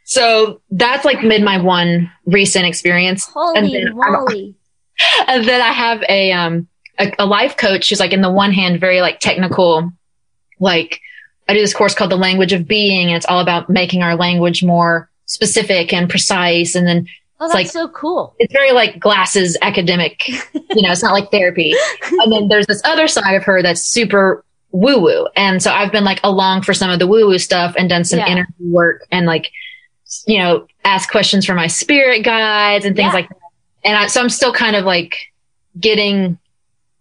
[0.03, 3.27] So that's like mid my one recent experience.
[3.35, 4.55] and Holy then I'm- moly.
[5.27, 8.51] and then I have a um a, a life coach who's like in the one
[8.51, 9.91] hand very like technical,
[10.59, 10.99] like
[11.47, 14.15] I do this course called the language of being, and it's all about making our
[14.15, 16.75] language more specific and precise.
[16.75, 17.07] And then
[17.41, 18.35] Oh, It's that's like- so cool.
[18.37, 21.73] it's very like glasses academic, you know, it's not like therapy.
[22.11, 25.27] And then there's this other side of her that's super woo woo.
[25.35, 28.03] And so I've been like along for some of the woo woo stuff and done
[28.03, 28.27] some Yeah.
[28.27, 29.51] interview work and like,
[30.27, 33.13] you know, ask questions for my spirit guides and things Yeah.
[33.13, 33.35] like that.
[33.83, 35.15] And I, so I'm still kind of like
[35.79, 36.37] getting,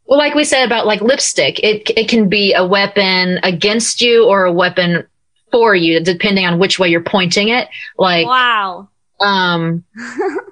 [0.07, 4.27] well, like we said about like lipstick, it, it can be a weapon against you
[4.27, 5.07] or a weapon
[5.51, 7.69] for you, depending on which way you're pointing it.
[7.99, 8.89] Like, wow.
[9.21, 9.85] um,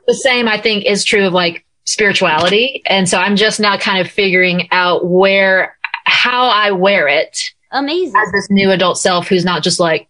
[0.06, 2.82] the same I think is true of like spirituality.
[2.86, 5.75] And so I'm just now kind of figuring out where,
[6.06, 8.14] how I wear it Amazing.
[8.16, 10.08] as this new adult self who's not just like,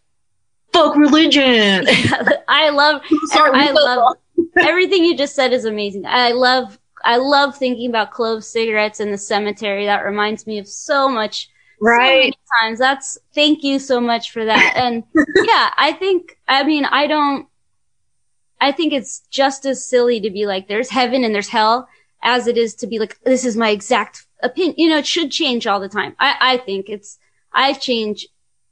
[0.73, 1.87] fuck religion.
[2.49, 4.17] I love Sorry, I love
[4.59, 6.05] everything you just said is amazing.
[6.07, 9.87] I love I love thinking about clove cigarettes in the cemetery.
[9.87, 12.19] That reminds me of so much so right.
[12.19, 12.79] many times.
[12.79, 14.75] That's thank you so much for that.
[14.77, 15.03] And
[15.45, 17.49] yeah, I think I mean I don't
[18.61, 21.89] I think it's just as silly to be like there's heaven and there's hell
[22.23, 24.74] as it is to be like this is my exact opinion.
[24.78, 26.14] You know, it should change all the time.
[26.18, 27.18] I I think it's
[27.53, 28.26] I change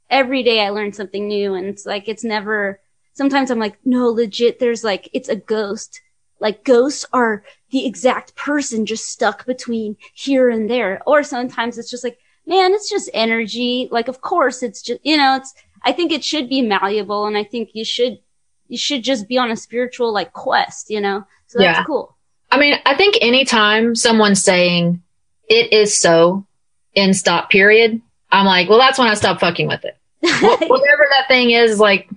[0.09, 2.79] every day I learn something new and it's like it's never
[3.13, 6.01] sometimes I'm like no legit there's like it's a ghost.
[6.39, 11.01] Like ghosts are the exact person just stuck between here and there.
[11.05, 13.87] Or sometimes it's just like man, it's just energy.
[13.91, 15.53] Like, of course, it's just, you know, it's,
[15.83, 18.19] I think it should be malleable and I think you should,
[18.67, 21.25] you should just be on a spiritual, like, quest, you know?
[21.47, 21.83] So that's Yeah.
[21.85, 22.15] cool.
[22.51, 25.01] I mean, I think anytime someone's saying
[25.49, 26.45] it is so
[26.93, 29.97] in stop period, I'm like, well, that's when I stop fucking with it.
[30.21, 32.09] Whatever that thing is, like,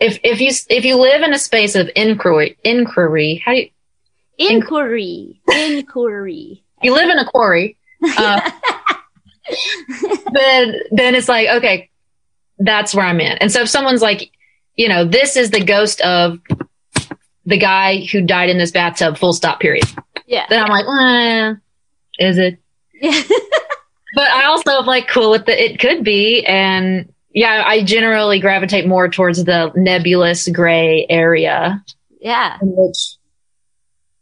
[0.00, 3.68] if, if you, if you live in a space of inquiry, inquiry, how do you,
[4.38, 5.40] Inquiry.
[5.48, 6.62] Inquiry.
[6.82, 7.76] you live in a quarry,
[8.18, 8.50] uh,
[10.32, 11.90] then then it's like okay,
[12.58, 13.38] that's where I'm in.
[13.38, 14.30] And so if someone's like,
[14.74, 16.38] you know, this is the ghost of
[17.46, 19.86] the guy who died in this bathtub, full stop, period.
[20.26, 20.44] Yeah.
[20.50, 21.54] Then I'm like, eh,
[22.18, 22.58] is it?
[22.94, 23.22] Yeah.
[24.14, 28.40] But I also am like cool with the it could be, and yeah, I generally
[28.40, 31.84] gravitate more towards the nebulous gray area,
[32.18, 32.56] yeah.
[32.62, 32.96] which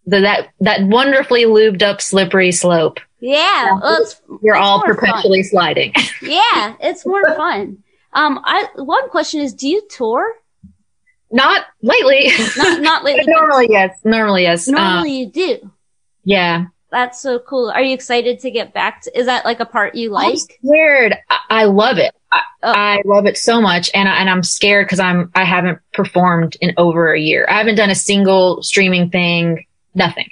[0.04, 2.98] the, that that wonderfully lubed up slippery slope.
[3.20, 3.78] Yeah.
[3.80, 4.04] Well,
[4.42, 4.96] You're all more fun.
[4.96, 5.92] perpetually sliding.
[6.22, 6.74] yeah.
[6.80, 7.84] It's more fun.
[8.12, 10.34] Um, I, one question is, do you tour?
[11.30, 12.32] Not lately.
[12.56, 13.32] Not, not lately.
[13.32, 13.96] normally, yes.
[14.04, 14.66] Normally, yes.
[14.66, 15.70] Um, Normally you do.
[16.24, 16.66] yeah.
[16.94, 17.72] That's so cool.
[17.72, 20.30] Are you excited to get back to, is that like a part you like?
[20.30, 21.16] I'm scared.
[21.28, 22.14] I, I love it.
[22.30, 22.72] I, oh.
[22.72, 26.56] I love it so much, and I, and I'm scared because I'm I haven't performed
[26.60, 27.46] in over a year.
[27.50, 30.28] I haven't done a single streaming thing, nothing.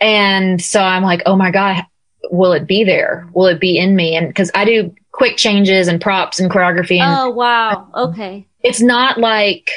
[0.00, 1.84] And so I'm like, oh my god,
[2.30, 3.28] will it be there?
[3.34, 4.14] Will it be in me?
[4.14, 7.00] And because I do quick changes and props and choreography.
[7.00, 8.46] And oh wow, okay.
[8.62, 9.72] It's not like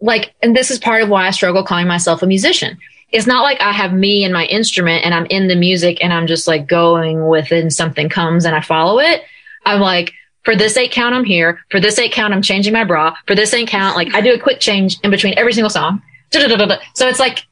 [0.00, 2.78] like, and this is part of why I struggle calling myself a musician.
[3.16, 6.12] It's not like I have me and my instrument and I'm in the music and
[6.12, 9.22] I'm just like going within something comes and I follow it.
[9.64, 10.12] I'm like,
[10.42, 11.58] for this eight count, I'm here.
[11.70, 13.16] For this eight count, I'm changing my bra.
[13.26, 16.02] For this eight count, like I do a quick change in between every single song.
[16.30, 17.46] So it's like,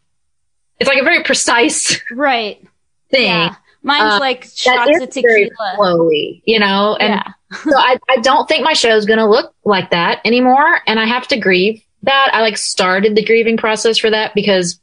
[0.79, 2.63] it's like a very precise right
[3.11, 3.29] thing.
[3.29, 3.55] Yeah.
[3.83, 5.49] Mine's uh, like shots of tequila.
[5.79, 7.33] Flowy, you know, and yeah.
[7.63, 10.81] so I, I don't think my show is going to look like that anymore.
[10.87, 12.31] And I have to grieve that.
[12.35, 14.79] I like started the grieving process for that because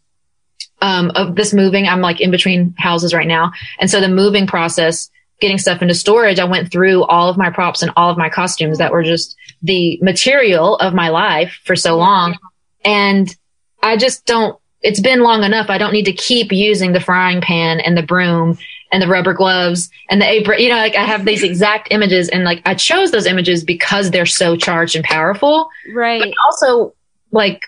[0.81, 1.87] um, of this moving.
[1.87, 3.51] I'm like in between houses right now.
[3.79, 5.09] And so the moving process,
[5.39, 8.29] getting stuff into storage, I went through all of my props and all of my
[8.29, 12.37] costumes that were just the material of my life for so long.
[12.83, 13.33] And
[13.81, 15.69] I just don't, it's been long enough.
[15.69, 18.57] I don't need to keep using the frying pan and the broom
[18.91, 20.59] and the rubber gloves and the apron.
[20.59, 24.11] You know, like I have these exact images and like I chose those images because
[24.11, 25.69] they're so charged and powerful.
[25.93, 26.21] Right.
[26.21, 26.95] But also
[27.31, 27.61] like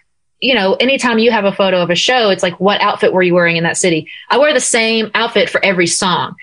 [0.43, 3.23] you know, anytime you have a photo of a show, it's like, what outfit were
[3.23, 4.11] you wearing in that city?
[4.29, 6.35] I wear the same outfit for every song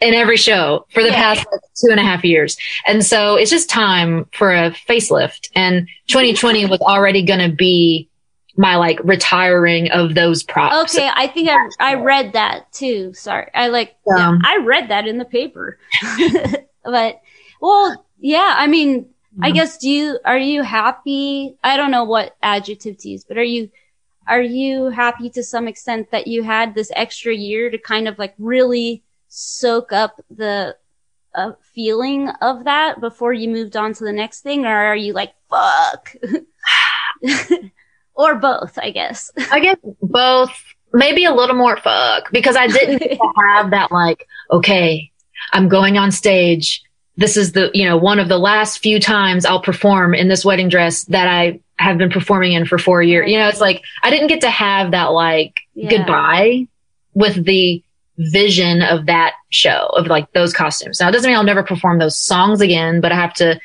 [0.00, 1.34] in every show for the yeah.
[1.34, 2.56] past like, two and a half years.
[2.88, 5.48] And so it's just time for a facelift.
[5.54, 8.08] And 2020 was already going to be
[8.56, 10.96] my like retiring of those props.
[10.96, 11.08] Okay.
[11.14, 13.14] I think I, I read that too.
[13.14, 13.48] Sorry.
[13.54, 15.78] I like, um, yeah, I read that in the paper,
[16.84, 17.20] but
[17.60, 19.08] well, yeah, I mean,
[19.42, 21.56] I guess do you are you happy?
[21.62, 23.70] I don't know what adjective to use, but are you
[24.26, 28.18] are you happy to some extent that you had this extra year to kind of
[28.18, 30.76] like really soak up the
[31.34, 35.12] uh, feeling of that before you moved on to the next thing, or are you
[35.12, 36.14] like fuck?
[38.14, 39.30] or both, I guess.
[39.52, 40.50] I guess both.
[40.92, 43.02] Maybe a little more fuck because I didn't
[43.38, 45.10] have that like, okay,
[45.52, 46.82] I'm going on stage
[47.16, 50.44] this is the, you know, one of the last few times I'll perform in this
[50.44, 53.30] wedding dress that I have been performing in for four years.
[53.30, 55.90] You know, it's like I didn't get to have that like yeah.
[55.90, 56.68] goodbye
[57.14, 57.82] with the
[58.18, 61.00] vision of that show of like those costumes.
[61.00, 63.60] Now it doesn't mean I'll never perform those songs again, but I have to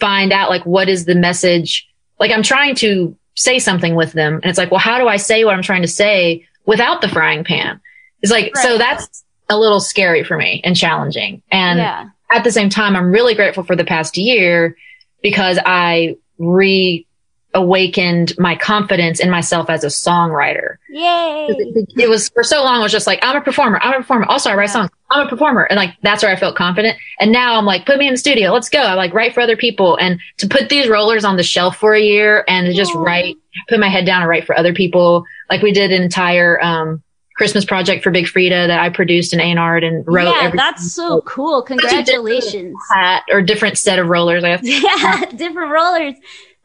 [0.00, 1.88] find out like what is the message.
[2.20, 5.16] Like I'm trying to say something with them and it's like, well, how do I
[5.16, 7.80] say what I'm trying to say without the frying pan?
[8.22, 8.62] It's like, right.
[8.64, 11.42] so that's a little scary for me and challenging.
[11.50, 14.76] And yeah at the same time, I'm really grateful for the past year
[15.22, 20.76] because I reawakened my confidence in myself as a songwriter.
[20.90, 21.46] Yay!
[21.48, 22.80] It, it, was for so long.
[22.80, 23.78] I was just like, I'm a performer.
[23.80, 24.26] I'm a performer.
[24.26, 24.72] Also, I write yeah.
[24.72, 24.90] songs.
[25.10, 26.98] I'm a performer, and like that's where I felt confident.
[27.20, 28.50] And now I'm like, put me in the studio.
[28.50, 28.80] Let's go.
[28.80, 31.94] I like write for other people, and to put these rollers on the shelf for
[31.94, 33.04] a year and to just Aww.
[33.04, 33.36] write,
[33.68, 35.24] put my head down and write for other people.
[35.48, 37.04] Like we did an entire um,
[37.36, 40.34] Christmas project for Big Freedia that I produced and A&R'd and wrote.
[40.34, 41.62] Yeah, that's so cool.
[41.62, 42.74] Congratulations.
[42.94, 44.62] Hat or different set of rollers, I guess.
[44.64, 46.14] Yeah, different rollers.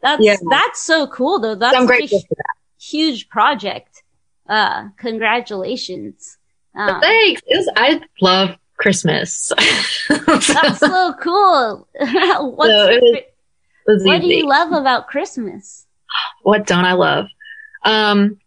[0.02, 0.38] That's, yeah.
[0.50, 1.56] that's so cool though.
[1.56, 2.56] That's so for that.
[2.80, 4.04] huge project.
[4.48, 6.38] Uh, congratulations.
[6.74, 7.42] Um, thanks.
[7.48, 9.52] Was, I love Christmas.
[10.10, 11.88] that's so cool.
[12.00, 13.36] What's so it
[13.86, 15.86] was, what do you love about Christmas?
[16.44, 17.28] What don't I love?
[17.84, 18.40] Um,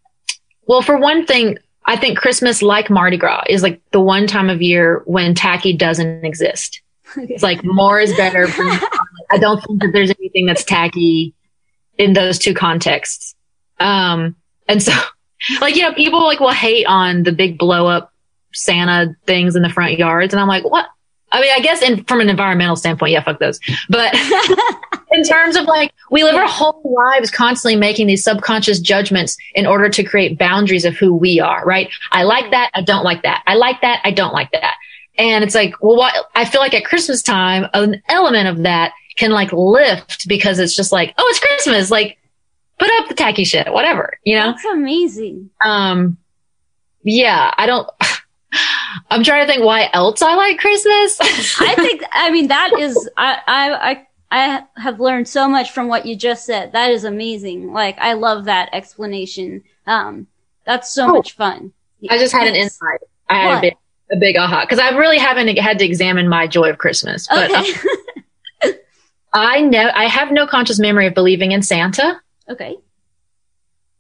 [0.67, 4.49] well, for one thing, I think Christmas, like Mardi Gras, is like the one time
[4.49, 6.81] of year when tacky doesn't exist.
[7.17, 7.35] Okay.
[7.35, 8.49] It's like more is better.
[9.31, 11.33] I don't think that there's anything that's tacky
[11.97, 13.37] in those two contexts.
[13.79, 14.35] Um,
[14.67, 14.93] and so,
[15.61, 18.13] like, you know, people like will hate on the big blow up
[18.53, 20.35] Santa things in the front yards.
[20.35, 20.89] And I'm like, what?
[21.35, 23.59] I mean, I guess in, from an environmental standpoint, yeah, fuck those.
[23.89, 24.15] But
[25.13, 29.67] in terms of like, we live our whole lives constantly making these subconscious judgments in
[29.67, 31.91] order to create boundaries of who we are, right?
[32.13, 32.71] I like that.
[32.75, 33.43] I don't like that.
[33.47, 34.01] I like that.
[34.05, 34.77] I don't like that.
[35.19, 38.93] And it's like, well, what I feel like at Christmas time, an element of that
[39.17, 41.91] can like lift because it's just like, oh, it's Christmas.
[41.91, 42.19] Like,
[42.79, 44.53] put up the tacky shit, whatever, you know?
[44.53, 45.51] That's amazing.
[45.65, 46.17] Um,
[47.03, 47.89] yeah, I don't,
[49.11, 51.19] I'm trying to think why else I like Christmas.
[51.61, 56.07] I think, I mean, that is, I, I, I, have learned so much from what
[56.07, 56.73] you just said.
[56.73, 57.73] That is amazing.
[57.73, 59.63] Like, I love that explanation.
[59.87, 60.27] Um,
[60.65, 61.73] that's so oh, much fun.
[62.11, 63.01] I just had an insight.
[63.29, 63.77] I had a big,
[64.13, 67.51] a big aha because I really haven't had to examine my joy of Christmas, but
[67.51, 67.73] okay.
[68.65, 68.73] um,
[69.33, 72.21] I know I have no conscious memory of believing in Santa.
[72.49, 72.77] Okay.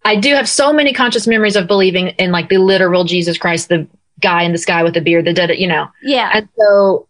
[0.04, 3.70] I do have so many conscious memories of believing in like the literal Jesus Christ,
[3.70, 3.86] the
[4.20, 5.88] guy in the sky with a beard, that did it you know.
[6.02, 6.30] Yeah.
[6.32, 7.08] And so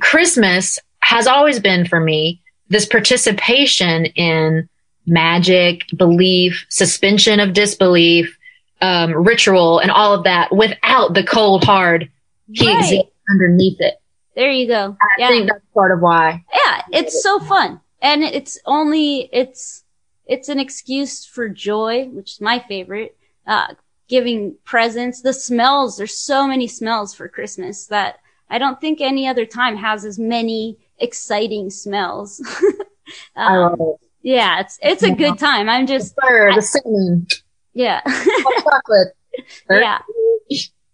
[0.00, 4.68] Christmas has always been for me this participation in
[5.06, 8.36] magic, belief, suspension of disbelief,
[8.82, 12.10] um, ritual, and all of that without the cold hard
[12.52, 13.02] he Right.
[13.30, 13.94] underneath it.
[14.34, 14.96] There you go.
[15.00, 15.28] I yeah.
[15.28, 16.44] think that's part of why.
[16.52, 17.80] yeah, it's so fun.
[18.00, 19.82] And it's only, it's,
[20.26, 23.16] it's an excuse for joy, which is my favorite.
[23.46, 23.74] Uh,
[24.08, 28.18] giving presents, the smells, there's so many smells for Christmas that
[28.50, 32.42] I don't think any other time has as many exciting smells.
[33.36, 34.08] I um, love it.
[34.22, 35.68] yeah, it's, it's a good time.
[35.68, 37.26] I'm just, The fur, the cinnamon,
[37.74, 39.14] yeah, chocolate.
[39.70, 39.98] yeah,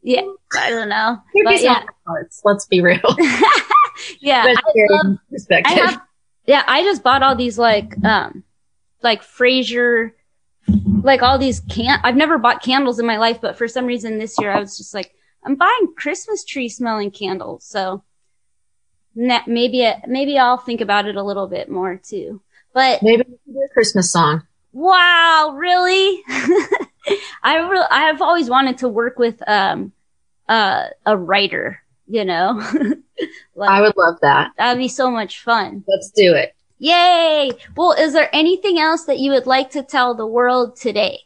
[0.03, 1.19] yeah, I don't know.
[1.35, 2.43] Maybe But yeah, parts.
[2.45, 3.01] Let's be real.
[4.21, 4.57] yeah, I
[4.91, 5.77] love, I perspective.
[5.77, 6.03] have,
[6.47, 8.45] yeah, I just bought all these like, um,
[9.03, 10.15] like Fraser,
[10.67, 14.19] like all these can, I've never bought candles in my life, but for some reason
[14.19, 17.65] this year I was just like, I'm buying Christmas tree smelling candles.
[17.65, 18.03] So
[19.15, 22.41] maybe, maybe I'll think about it a little bit more too.
[22.73, 24.43] But Maybe do a Christmas song.
[24.73, 26.23] wow, really?
[27.43, 29.93] I re- I've always wanted to work with, um,
[30.49, 32.55] uh, a writer, you know,
[33.55, 34.53] like, I would love that.
[34.59, 35.85] that'd be so much fun.
[35.87, 36.55] Let's do it.
[36.85, 37.51] Yay!
[37.78, 41.20] Well, is there anything else that you would like to tell the world today?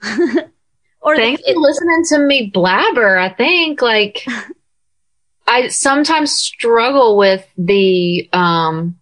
[1.00, 3.18] or Thanks it- for listening to me blabber.
[3.18, 4.24] I think like
[5.48, 9.00] I sometimes struggle with the um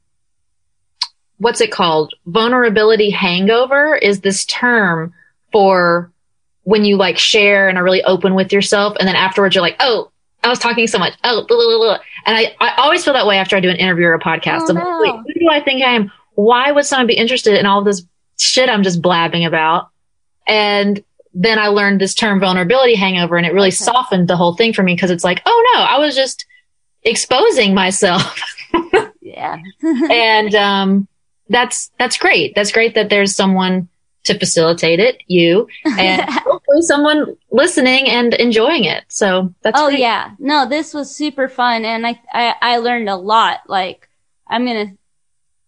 [1.36, 2.14] what's it called?
[2.24, 5.12] Vulnerability hangover is this term
[5.52, 6.10] for
[6.62, 9.76] when you like share and are really open with yourself and then afterwards you're like,
[9.80, 10.10] "Oh,
[10.44, 11.14] I was talking so much.
[11.24, 11.98] Oh, blah, blah, blah.
[12.26, 14.62] and I, I always feel that way after I do an interview or a podcast.
[14.62, 15.00] Oh, I'm like, no.
[15.00, 16.12] wait, who do I think I am?
[16.34, 18.04] Why would someone be interested in all this
[18.38, 19.88] shit I'm just blabbing about?
[20.46, 23.74] And then I learned this term vulnerability hangover and it really Okay.
[23.76, 26.44] softened the whole thing for me because it's like, oh no, I was just
[27.02, 28.40] exposing myself.
[29.20, 29.58] yeah.
[30.10, 31.08] and um,
[31.48, 32.54] that's that's great.
[32.54, 33.88] That's great that there's someone
[34.24, 36.26] to facilitate it, you, and
[36.74, 39.04] hopefully someone listening and enjoying it.
[39.08, 40.00] So that's oh great.
[40.00, 40.32] yeah.
[40.38, 43.60] No, this was super fun and I, I, I learned a lot.
[43.68, 44.08] Like,
[44.46, 44.96] I'm going to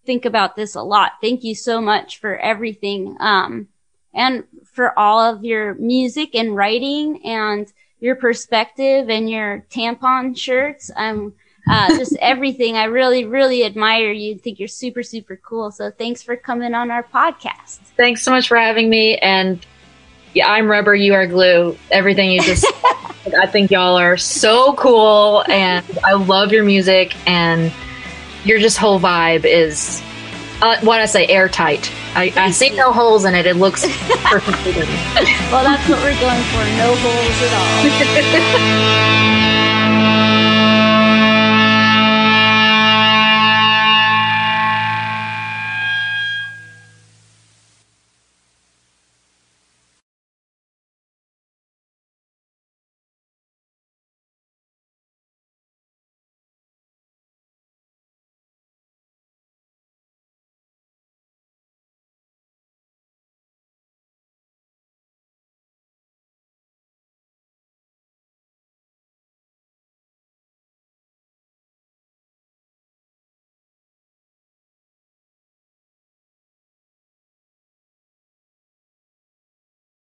[0.05, 1.13] think about this a lot.
[1.21, 3.17] Thank you so much for everything.
[3.21, 3.69] Um,
[4.15, 10.91] and for all of your music and writing and your perspective and your tampon shirts.
[10.97, 11.35] Um,
[11.69, 12.77] uh, just everything.
[12.77, 14.39] I really, really admire you.
[14.39, 15.71] Think you're super, super cool.
[15.71, 17.79] So thanks for coming on our podcast.
[17.97, 19.19] Thanks so much for having me.
[19.19, 19.67] And
[20.37, 21.79] yeah, I'm rubber, you are glue.
[21.91, 22.67] Everything you just,
[23.41, 27.73] I think y'all are so cool, and I love your music, and
[28.45, 30.03] your just whole vibe is.
[30.61, 31.91] Uh, what I say, airtight.
[32.15, 33.45] I, I see no holes in it.
[33.45, 33.83] It looks
[34.25, 34.77] perfect.
[35.51, 36.65] Well, that's what we're going for.
[36.77, 37.53] No holes at
[39.67, 39.73] all.